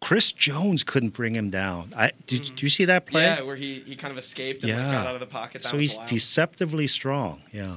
[0.00, 1.92] Chris Jones couldn't bring him down.
[1.96, 3.22] I did, did you see that play?
[3.22, 5.62] Yeah, where he, he kind of escaped and like, got out of the pocket.
[5.62, 6.08] That so he's wild.
[6.08, 7.42] deceptively strong.
[7.52, 7.76] Yeah.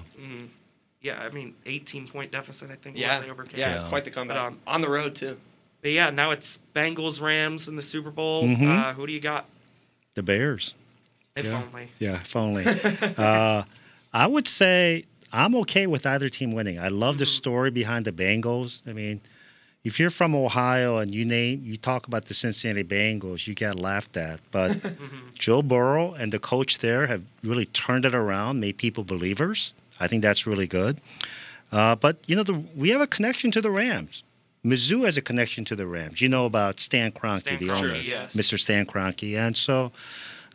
[1.01, 3.59] yeah, I mean, 18 point deficit, I think, yeah, was they overcame.
[3.59, 4.37] yeah, it's quite the comeback.
[4.37, 5.37] But, um, On the road too.
[5.81, 8.43] But yeah, now it's Bengals Rams in the Super Bowl.
[8.43, 8.67] Mm-hmm.
[8.67, 9.45] Uh, who do you got?
[10.15, 10.73] The Bears.
[11.35, 11.63] If Yeah.
[11.63, 11.87] only.
[11.99, 12.65] Yeah, if only.
[13.17, 13.63] uh,
[14.11, 16.79] I would say I'm okay with either team winning.
[16.79, 18.81] I love the story behind the Bengals.
[18.85, 19.21] I mean,
[19.83, 23.75] if you're from Ohio and you name you talk about the Cincinnati Bengals, you get
[23.75, 24.41] laughed at.
[24.51, 24.77] But
[25.37, 29.73] Joe Burrow and the coach there have really turned it around, made people believers.
[29.99, 30.99] I think that's really good.
[31.71, 34.23] Uh, but you know, the, we have a connection to the Rams.
[34.65, 36.21] Mizzou has a connection to the Rams.
[36.21, 38.35] You know about Stan Kroenke, Stan the Kroenke, owner, yes.
[38.35, 38.59] Mr.
[38.59, 39.93] Stan Kroenke, and so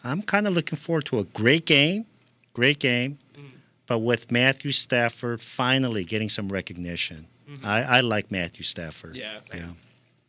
[0.03, 2.05] I'm kind of looking forward to a great game,
[2.53, 3.19] great game,
[3.87, 7.27] but with Matthew Stafford finally getting some recognition.
[7.63, 9.17] I, I like Matthew Stafford.
[9.17, 9.41] Yeah.
[9.55, 9.69] yeah.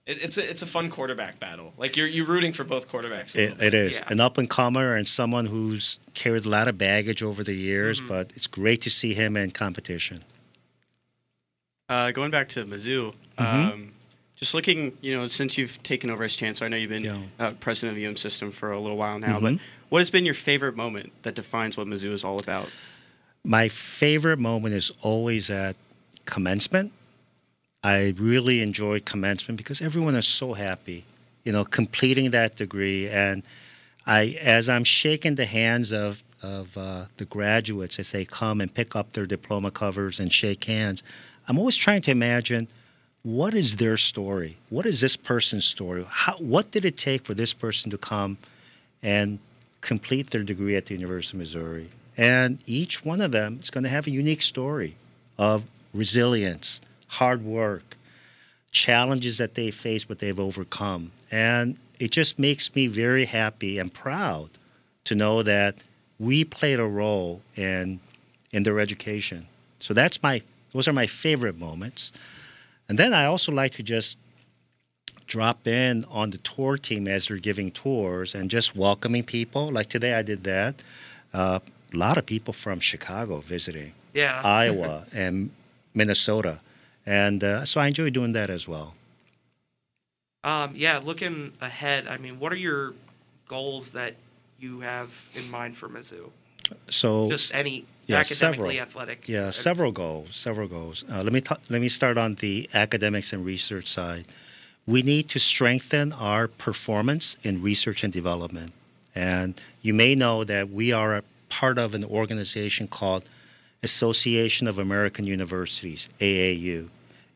[0.06, 1.74] It, it's a it's a fun quarterback battle.
[1.78, 3.36] Like you're you're rooting for both quarterbacks.
[3.36, 3.74] a It, little it bit.
[3.74, 4.12] is Yeah.
[4.12, 8.02] an up and comer and someone who's carried a lot of baggage over the years,
[8.02, 10.20] but it's great to see him in competition.
[11.90, 13.92] Uh, going back to Mizzou, um,
[14.36, 17.22] just looking, you know, since you've taken over as chancellor, I know you've been Yeah.
[17.40, 19.60] uh, president of the UM System for a little while now, but
[19.90, 22.70] what has been your favorite moment that defines what Mizzou is all about?
[23.44, 25.78] My favorite moment is always at
[26.26, 26.92] commencement.
[27.86, 31.06] I really enjoy commencement because everyone is so happy,
[31.44, 33.08] you know, completing that degree.
[33.08, 33.44] And
[34.08, 38.72] I, as I'm shaking the hands of of uh, the graduates as they come and
[38.72, 41.02] pick up their diploma covers and shake hands,
[41.48, 42.68] I'm always trying to imagine
[43.24, 44.58] what is their story.
[44.70, 46.06] What is this person's story?
[46.08, 48.38] How, what did it take for this person to come
[49.02, 49.40] and
[49.86, 51.90] complete their degree at the University of Missouri.
[52.18, 54.96] And each one of them is going to have a unique story
[55.38, 55.64] of
[55.94, 57.96] resilience, hard work,
[58.72, 61.12] challenges that they face but they've overcome.
[61.32, 64.50] And it just makes me very happy and proud
[65.06, 65.84] to know that
[66.20, 68.00] we played a role in
[68.52, 69.48] in their education.
[69.80, 70.42] So that's my
[70.74, 72.12] those are my favorite moments.
[72.90, 74.18] And then I also like to just
[75.28, 79.72] drop in on the tour team as they're giving tours and just welcoming people.
[79.72, 80.84] Like today, I did that.
[81.34, 81.60] Uh,
[81.94, 84.42] a lot of people from Chicago visiting, Yeah.
[84.44, 85.50] Iowa and
[85.94, 86.60] Minnesota,
[87.06, 88.94] and uh, so I enjoy doing that as well.
[90.44, 92.94] Um, yeah, looking ahead, I mean, what are your
[93.48, 94.16] goals that
[94.60, 96.30] you have in mind for Mizzou?
[96.90, 98.82] So Just any yeah, academically several.
[98.82, 99.28] athletic.
[99.28, 100.36] Yeah, several goals.
[100.36, 101.04] Several goals.
[101.12, 104.28] Uh, let me ta- let me start on the academics and research side.
[104.88, 108.72] We need to strengthen our performance in research and development.
[109.16, 113.24] And you may know that we are a part of an organization called
[113.86, 116.90] Association of American Universities (AAU),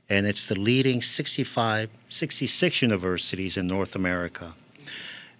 [0.09, 4.55] and it's the leading 65, 66 universities in North America.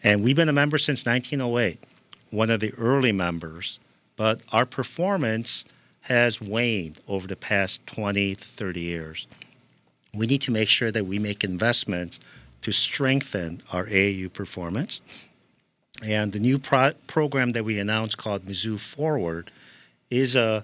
[0.04, 1.80] And we've been a member since 1908,
[2.30, 3.80] one of the early members,
[4.16, 5.66] but our performance
[6.02, 9.28] has waned over the past 20, 30 years.
[10.14, 12.20] We need to make sure that we make investments
[12.62, 15.02] to strengthen our AAU performance.
[16.04, 19.52] And the new pro- program that we announced called Mizzou Forward
[20.10, 20.64] is a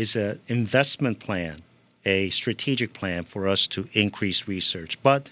[0.00, 1.60] is an investment plan,
[2.06, 5.00] a strategic plan for us to increase research.
[5.02, 5.28] But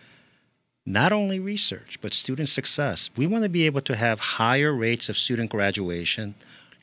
[0.84, 3.10] not only research, but student success.
[3.16, 6.34] We want to be able to have higher rates of student graduation,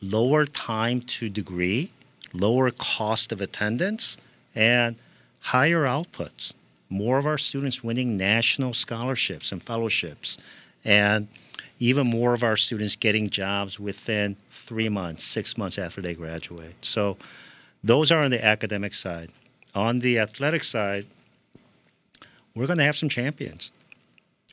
[0.01, 1.91] lower time to degree,
[2.33, 4.17] lower cost of attendance,
[4.55, 4.95] and
[5.39, 6.53] higher outputs.
[6.89, 10.37] More of our students winning national scholarships and fellowships,
[10.83, 11.27] and
[11.79, 16.75] even more of our students getting jobs within three months, six months after they graduate.
[16.81, 17.17] So,
[17.85, 19.29] those are on the academic side.
[19.75, 21.05] On the athletic side,
[22.55, 23.71] we're going to have some champions.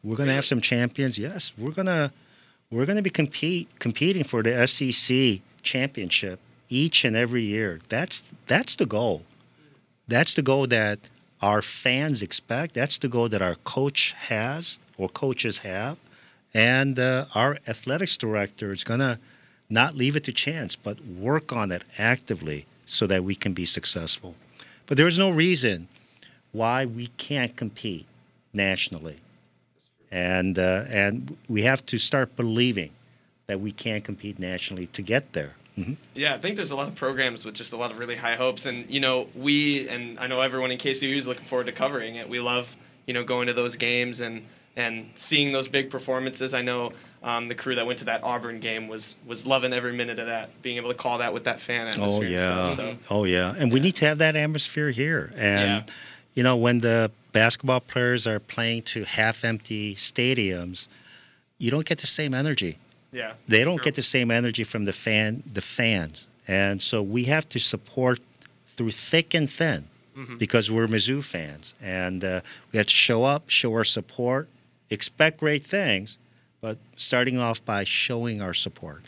[0.05, 1.19] We're going to have some champions.
[1.19, 2.13] Yes, we're going to
[2.71, 7.81] we're going to be compete competing for the SEC championship each and every year.
[7.89, 9.23] That's that's the goal.
[10.07, 10.99] That's the goal that
[11.41, 12.75] our fans expect.
[12.75, 15.97] That's the goal that our coach has or coaches have,
[16.53, 19.19] and uh, our athletics director is going to
[19.71, 23.65] not leave it to chance, but work on it actively so that we can be
[23.65, 24.35] successful.
[24.87, 25.89] But there's no reason
[26.53, 28.07] why we can't compete
[28.53, 29.19] nationally
[30.13, 32.91] and uh, and we have to start believing
[33.47, 35.55] that we can compete nationally to get there.
[35.77, 35.95] Mm-hmm.
[36.15, 38.37] Yeah, I think there's a lot of programs with just a lot of really high
[38.37, 41.73] hopes, and you know, we and I know everyone in KCOU is looking forward to
[41.73, 42.29] covering it.
[42.29, 42.77] We love
[43.07, 46.53] you know going to those games and and seeing those big performances.
[46.53, 49.93] I know um, the crew that went to that Auburn game was was loving every
[49.93, 52.27] minute of that, being able to call that with that fan atmosphere.
[52.29, 52.77] Oh yeah, stuff,
[53.09, 53.15] so.
[53.15, 55.33] oh yeah, and we need to have that atmosphere here.
[55.37, 55.95] And Yeah.
[56.35, 60.89] you know, when the basketball players are playing to half-empty stadiums,
[61.59, 62.79] you don't get the same energy.
[63.13, 63.85] yeah, They don't Sure.
[63.85, 68.21] get the same energy from the fan, the fans, and so we have to support
[68.77, 69.85] through thick and thin
[70.17, 70.37] Mm-hmm.
[70.37, 74.47] because we're Mizzou fans, and uh, we have to show up, show our support,
[74.91, 76.19] expect great things,
[76.63, 79.03] but starting off by showing our support.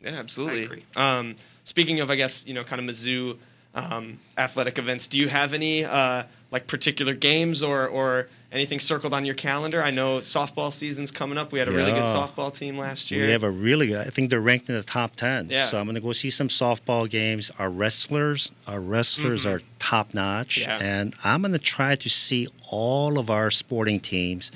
[0.00, 0.84] Yeah, absolutely.
[0.94, 1.34] Um,
[1.64, 3.36] speaking of, I guess you know, kind of Mizzou
[3.74, 6.22] um, athletic events, do you have any uh,
[6.52, 9.82] like particular games or or anything circled on your calendar?
[9.82, 11.52] I know softball season's coming up.
[11.52, 13.24] We had a really good softball team last year.
[13.24, 14.06] We have a really good.
[14.06, 15.48] I think they're ranked in the top ten.
[15.48, 15.66] Yeah.
[15.66, 17.50] So I'm going to go see some softball games.
[17.58, 20.70] Our wrestlers, our wrestlers are top notch, Mm-hmm.
[20.82, 20.86] Yeah.
[21.00, 24.52] and I'm going to try to see all of our sporting teams.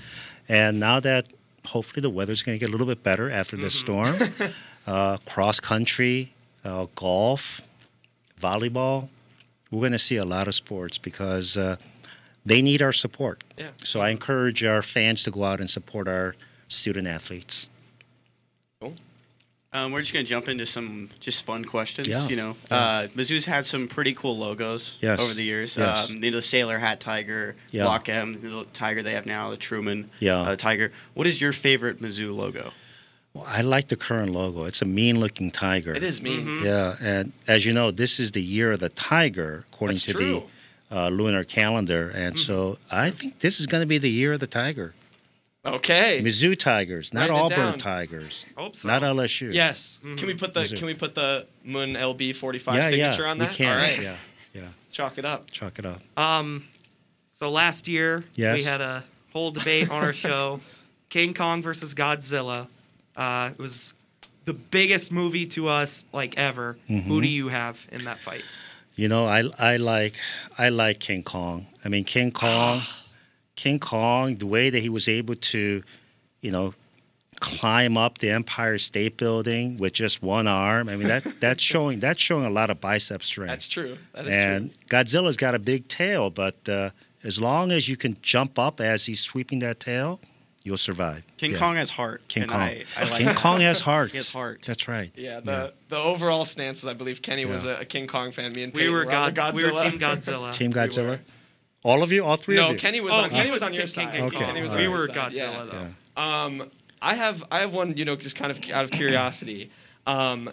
[0.49, 1.26] And now that
[1.67, 3.69] hopefully the weather's going to get a little bit better after Mm-hmm.
[3.69, 4.17] storm,
[4.87, 6.33] uh, cross country,
[6.64, 7.61] uh, golf,
[8.41, 9.09] volleyball,
[9.71, 11.77] we're going to see a lot of sports because uh,
[12.45, 13.43] they need our support.
[13.59, 13.71] Yeah.
[13.85, 16.35] So I encourage our fans to go out and support our
[16.69, 17.69] student athletes.
[19.77, 22.09] Um, we're just gonna jump into some just fun questions.
[22.09, 22.27] Yeah.
[22.29, 25.20] You know, uh, Mizzou's had some pretty cool logos Yes.
[25.20, 25.77] over the years.
[25.77, 26.09] Yes.
[26.09, 27.83] Um, the Sailor Hat Tiger, Yeah.
[27.85, 30.41] Block M, the tiger they have now, the Truman Yeah.
[30.41, 30.93] uh, Tiger.
[31.12, 32.72] What is your favorite Mizzou logo?
[33.35, 34.64] Well, I like the current logo.
[34.64, 35.95] It's a mean-looking tiger.
[35.95, 36.59] It is mean.
[36.64, 40.12] Yeah, and as you know, this is the year of the tiger according That's to
[40.14, 40.49] true.
[40.89, 44.33] the uh, lunar calendar, and so I think this is going to be the year
[44.33, 44.95] of the tiger.
[45.67, 46.21] Okay.
[46.23, 47.79] Mizzou Tigers, not Writing it Auburn down.
[47.79, 48.89] Tigers, Hope so.
[48.89, 49.53] not LSU.
[49.53, 50.01] Yes.
[50.17, 50.77] Can we put the Mizzou.
[50.79, 53.51] Can we put the Mun LB 45 yeah, signature yeah, on that?
[53.51, 53.77] we can.
[53.77, 54.03] All right.
[54.03, 54.17] Yeah,
[54.55, 55.51] yeah, Chalk it up.
[55.51, 56.01] chalk it up.
[56.19, 56.67] Um,
[57.33, 58.59] so last year Yes.
[58.59, 60.61] we had a whole debate on our show,
[61.09, 62.69] King Kong versus Godzilla.
[63.17, 63.93] Uh, it was
[64.45, 66.77] the biggest movie to us like ever.
[66.89, 67.09] Mm-hmm.
[67.09, 68.45] Who do you have in that fight?
[68.95, 70.14] You know, I I like
[70.57, 71.67] I like King Kong.
[71.85, 72.83] I mean, King Kong,
[73.57, 75.83] King Kong, the way that he was able to,
[76.43, 76.75] you know,
[77.41, 80.89] climb up the Empire State Building with just one arm.
[80.89, 83.51] I mean, that that's showing that's showing a lot of bicep strength.
[83.51, 83.99] That's true.
[84.15, 84.79] That is and true.
[84.89, 86.91] Godzilla's got a big tail, but uh,
[87.25, 90.21] as long as you can jump up as he's sweeping that tail,
[90.63, 91.25] you'll survive.
[91.37, 91.59] King Yeah.
[91.59, 92.23] Kong has heart.
[92.29, 92.61] King and Kong.
[92.61, 93.37] I, I like King that.
[93.37, 94.11] Kong has heart.
[94.13, 94.63] He has heart.
[94.67, 95.11] That's right.
[95.15, 98.53] Yeah, the the overall stance was I believe Kenny was a, a King Kong fan.
[98.55, 99.91] Me and We Peyton were on the Godz- we were Godzilla.
[99.91, 100.53] Team Godzilla.
[100.53, 101.07] Team we Godzilla.
[101.09, 101.21] were.
[101.87, 102.74] All of you, all three No, of you.
[102.74, 103.30] No, Kenny was Oh, on.
[103.30, 104.20] Kenny was was on your King- side.
[104.20, 104.37] Okay.
[104.45, 105.64] Kenny was on we were Godzilla yeah.
[105.70, 105.87] though.
[106.16, 106.43] Yeah.
[106.45, 106.70] Um,
[107.01, 107.97] I have I have one.
[107.97, 109.70] You know, just kind of out of curiosity.
[110.07, 110.51] Um,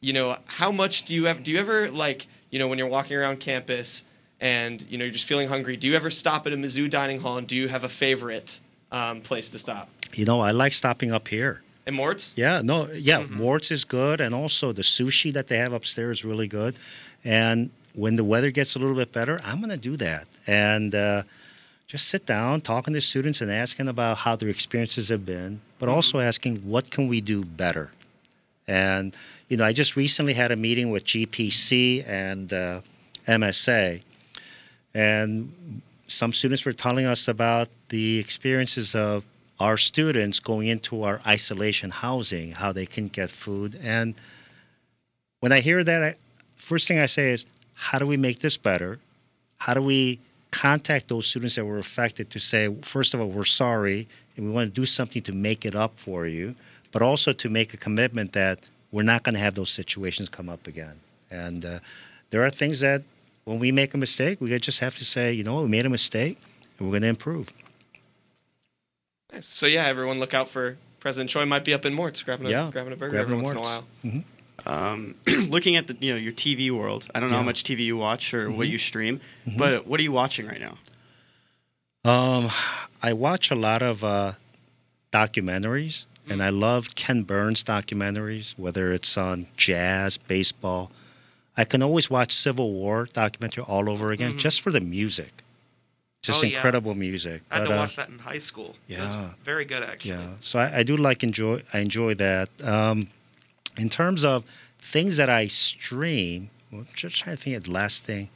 [0.00, 1.42] you know, how much do you have?
[1.42, 4.02] Do you ever like you know when you're walking around campus
[4.40, 5.76] and you know you're just feeling hungry?
[5.76, 8.58] Do you ever stop at a Mizzou dining hall and do you have a favorite
[8.90, 9.88] um, place to stop?
[10.14, 11.62] You know, I like stopping up here.
[11.86, 12.32] And Mort's?
[12.36, 13.36] Yeah, no, yeah, Mm-hmm.
[13.38, 16.76] Mort's is good, and also the sushi that they have upstairs is really good.
[17.24, 20.94] And when the weather gets a little bit better, I'm going to do that and
[20.94, 21.22] uh,
[21.86, 25.86] just sit down, talking to students, and asking about how their experiences have been, but
[25.86, 25.94] Mm-hmm.
[25.94, 27.90] also asking what can we do better.
[28.66, 29.14] And
[29.48, 32.80] you know, I just recently had a meeting with GPC and uh,
[33.28, 34.02] MSA,
[34.94, 39.24] and some students were telling us about the experiences of
[39.60, 43.78] our students going into our isolation housing, how they can get food.
[43.82, 44.14] And
[45.40, 46.14] when I hear that, I,
[46.56, 47.46] first thing I say is,
[47.82, 49.00] how do we make this better?
[49.58, 50.20] How do we
[50.52, 54.06] contact those students that were affected to say, first of all, we're sorry
[54.36, 56.54] and we want to do something to make it up for you,
[56.92, 58.60] but also to make a commitment that
[58.92, 61.00] we're not going to have those situations come up again.
[61.28, 61.80] And uh,
[62.30, 63.02] there are things that
[63.44, 65.84] when we make a mistake, we just have to say, you know what, we made
[65.84, 66.38] a mistake
[66.78, 67.52] and we're going to improve.
[69.32, 69.46] Nice.
[69.46, 71.46] So yeah, everyone look out for President Choi.
[71.46, 73.56] Might be up in Mort's grabbing a Yeah, grabbing a burger grabbing every once in
[73.56, 74.24] a while.
[74.66, 75.16] Um,
[75.48, 77.96] looking at the you know your TV world, I don't know how much TV you
[77.96, 79.20] watch or what you stream,
[79.56, 80.76] but what are you watching right now?
[82.04, 82.50] Um,
[83.02, 84.32] I watch a lot of uh,
[85.12, 90.90] documentaries, and I love Ken Burns documentaries, whether it's on jazz, baseball.
[91.56, 95.42] I can always watch Civil War documentary all over again just for the music.
[96.22, 96.56] Just Oh, yeah.
[96.56, 97.42] incredible music.
[97.50, 98.76] I had But, to uh, that in high school.
[98.88, 99.30] It was yeah.
[99.44, 100.12] very good actually.
[100.12, 101.62] Yeah, so I, I do like enjoy.
[101.74, 102.48] I enjoy that.
[102.62, 103.08] Um,
[103.76, 104.44] in terms of
[104.80, 108.28] things that I stream, well, just trying to think of the last thing.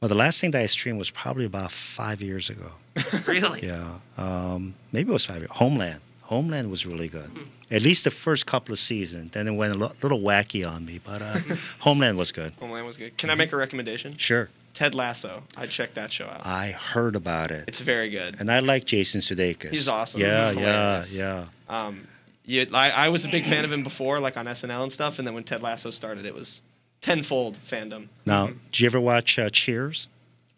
[0.00, 2.72] Well, the last thing that I streamed was probably about five years ago.
[3.26, 3.66] Really?
[3.66, 5.50] Yeah, um, maybe it was five years.
[5.52, 6.00] Homeland.
[6.22, 7.30] Homeland was really good.
[7.70, 9.30] At least the first couple of seasons.
[9.30, 11.38] Then it went a lo- little wacky on me, but uh,
[11.80, 12.52] Homeland was good.
[12.58, 13.16] Homeland was good.
[13.18, 14.16] Can I make a recommendation?
[14.16, 15.42] Sure, Ted Lasso.
[15.56, 16.44] I checked that show out.
[16.46, 18.36] I heard about it, It's very good.
[18.40, 19.70] and I like Jason Sudeikis.
[19.70, 20.20] He's awesome.
[20.20, 21.14] Yeah, He's yeah, hilarious.
[21.14, 21.44] yeah.
[21.68, 22.06] Um,
[22.44, 25.18] you, I, I was a big fan of him before, like on SNL and stuff,
[25.18, 26.62] and then when Ted Lasso started, it was
[27.00, 28.08] tenfold fandom.
[28.26, 30.08] Now, did you ever watch uh, Cheers?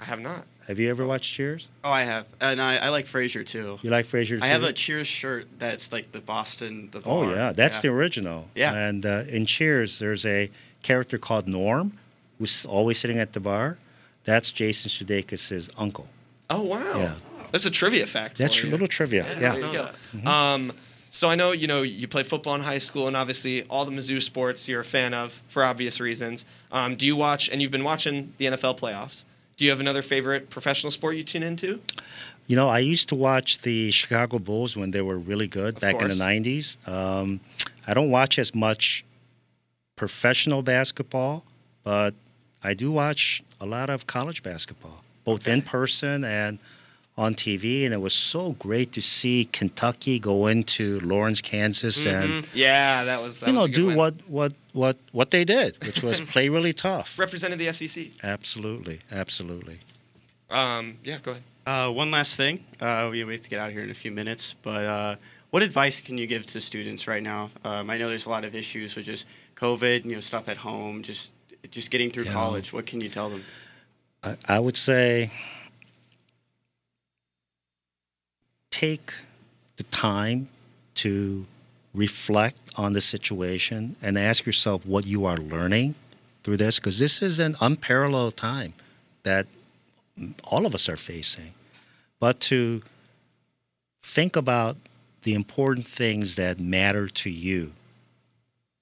[0.00, 0.44] I have not.
[0.66, 1.68] Have you ever watched Cheers?
[1.82, 3.78] Oh, I have, and I, I like Frasier too.
[3.82, 4.40] You like Frasier?
[4.42, 6.88] I have a Cheers shirt that's like the Boston.
[6.90, 7.24] The bar.
[7.24, 8.48] Oh yeah, that's the original.
[8.54, 8.72] Yeah.
[8.74, 10.50] And uh, in Cheers, there's a
[10.82, 11.92] character called Norm,
[12.38, 13.76] who's always sitting at the bar.
[14.24, 16.08] That's Jason Sudeikis' uncle.
[16.48, 16.96] Oh wow.
[16.96, 17.14] Yeah.
[17.52, 18.38] That's a trivia fact.
[18.38, 18.72] That's for your you.
[18.72, 19.24] little trivia.
[19.24, 19.52] Yeah, Yeah.
[19.52, 19.90] there you know
[20.24, 20.30] go.
[20.30, 20.72] Um,
[21.14, 23.92] so I know you know you played football in high school, and obviously all the
[23.92, 26.44] Mizzou sports you're a fan of for obvious reasons.
[26.72, 27.48] Um, do you watch?
[27.48, 29.24] And you've been watching the NFL playoffs.
[29.56, 31.80] Do you have another favorite professional sport you tune into?
[32.48, 35.80] You know, I used to watch the Chicago Bulls when they were really good Of
[35.80, 36.76] back in the '90s.
[36.88, 37.38] Um,
[37.86, 39.04] I don't watch as much
[39.94, 41.44] professional basketball,
[41.84, 42.14] but
[42.60, 46.58] I do watch a lot of college basketball, both in person and
[47.16, 47.84] on TV.
[47.84, 53.22] And it was so great to see Kentucky go into Lawrence, Kansas, and Yeah, that
[53.22, 53.96] was that you was know a good do win.
[53.96, 57.18] what what what what they did, which was play really tough.
[57.18, 58.06] represented the SEC.
[58.22, 59.80] Absolutely, absolutely.
[60.50, 61.42] Um, yeah, go ahead.
[61.66, 62.62] Uh, one last thing.
[62.80, 65.16] Uh, we we have to get out here in a few minutes, but uh,
[65.50, 67.50] what advice can you give to students right now?
[67.64, 70.56] Um, I know there's a lot of issues with just COVID, you know, stuff at
[70.58, 71.32] home, just
[71.70, 72.32] just getting through Yeah.
[72.32, 72.72] college.
[72.72, 73.44] What can you tell them?
[74.22, 75.30] I, I would say
[78.74, 79.14] take
[79.76, 80.48] the time
[80.96, 81.46] to
[81.94, 85.94] reflect on the situation and ask yourself what you are learning
[86.42, 88.74] through this because this is an unparalleled time
[89.22, 89.46] that
[90.42, 91.52] all of us are facing.
[92.18, 92.82] But to
[94.02, 94.76] think about
[95.22, 97.72] the important things that matter to you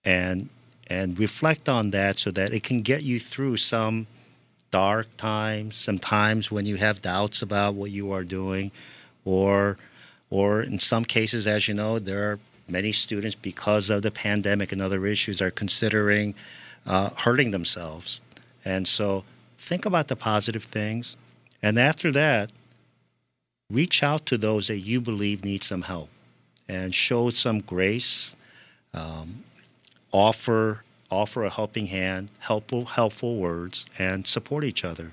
[0.05, 0.49] and
[0.87, 4.07] and reflect on that so that it can get you through some
[4.71, 8.71] dark times, some times when you have doubts about what you are doing,
[9.25, 9.79] or
[10.31, 14.73] or in some cases, as you know, there are many students because of the pandemic
[14.73, 16.35] and other issues are considering
[16.87, 18.21] uh, hurting themselves,
[18.65, 19.25] and so
[19.59, 21.17] think about the positive things,
[21.63, 22.51] and after that,
[23.71, 26.09] reach out to those that you believe need some help,
[26.69, 28.37] and show some grace.
[28.95, 29.45] Um,
[30.13, 35.13] offer offer a helping hand, helpful helpful words, and support each other.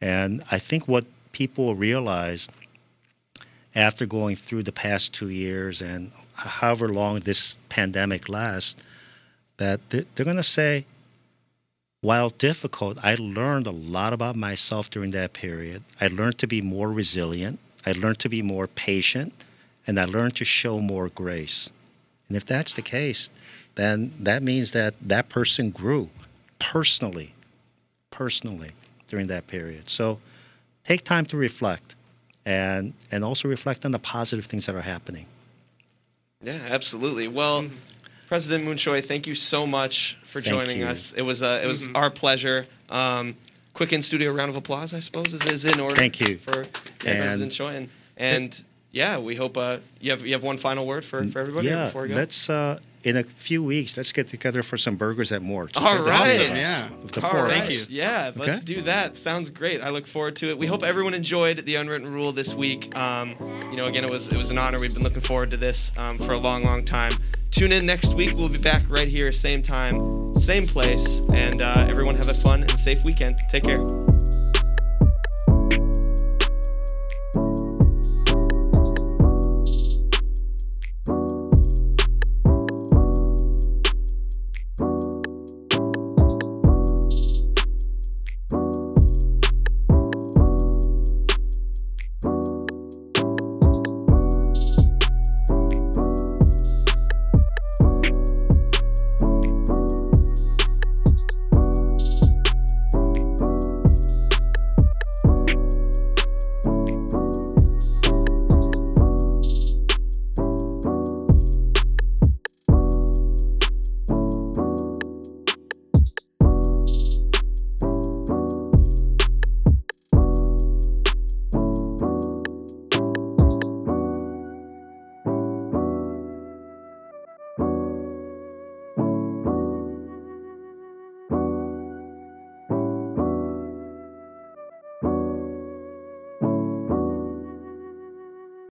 [0.00, 2.48] And I think what people realize
[3.74, 8.76] after going through the past two years and however long this pandemic lasts,
[9.58, 10.86] that they're going to say,
[12.00, 15.82] while difficult, I learned a lot about myself during that period.
[16.00, 17.58] I learned to be more resilient.
[17.84, 19.34] I learned to be more patient,
[19.86, 21.70] and I learned to show more grace.
[22.28, 23.30] And if that's the case,
[23.74, 26.08] then that means that that person grew
[26.58, 27.34] personally,
[28.10, 28.70] personally
[29.08, 29.90] during that period.
[29.90, 30.20] So
[30.84, 31.96] take time to reflect
[32.50, 35.26] and and also reflect on the positive things that are happening.
[36.42, 37.28] Yeah, absolutely.
[37.28, 37.66] Well,
[38.28, 40.86] President Mun Choi, thank you so much for Thank joining you.
[40.86, 41.12] us.
[41.12, 42.66] It was uh, it was our pleasure.
[42.88, 43.36] Um,
[43.74, 45.94] quick in studio round of applause, I suppose, is, is in order.
[45.94, 46.38] Thank you.
[46.38, 46.62] for
[47.04, 50.58] yeah, And- President Choi, and, and yeah, we hope uh, you have you have one
[50.58, 52.14] final word for, for everybody yeah, before we go.
[52.16, 55.76] let's uh, in a few weeks, let's get together for some burgers at Mort.
[55.76, 56.40] All right.
[56.40, 56.88] Awesome, yeah.
[57.02, 57.62] Of the All four of right.
[57.70, 57.88] us.
[57.88, 58.64] Yeah, let's Okay.
[58.76, 59.16] do that.
[59.16, 59.80] Sounds great.
[59.80, 60.58] I look forward to it.
[60.58, 62.94] We hope everyone enjoyed the unwritten rule this week.
[62.96, 63.34] Um,
[63.70, 64.78] you know, again, it was it was an honor.
[64.78, 67.14] We've been looking forward to this um, for a long, long time.
[67.50, 68.36] Tune in next week.
[68.36, 72.62] We'll be back right here, same time, same place, and uh, everyone have a fun
[72.62, 73.38] and safe weekend.
[73.50, 73.82] Take care.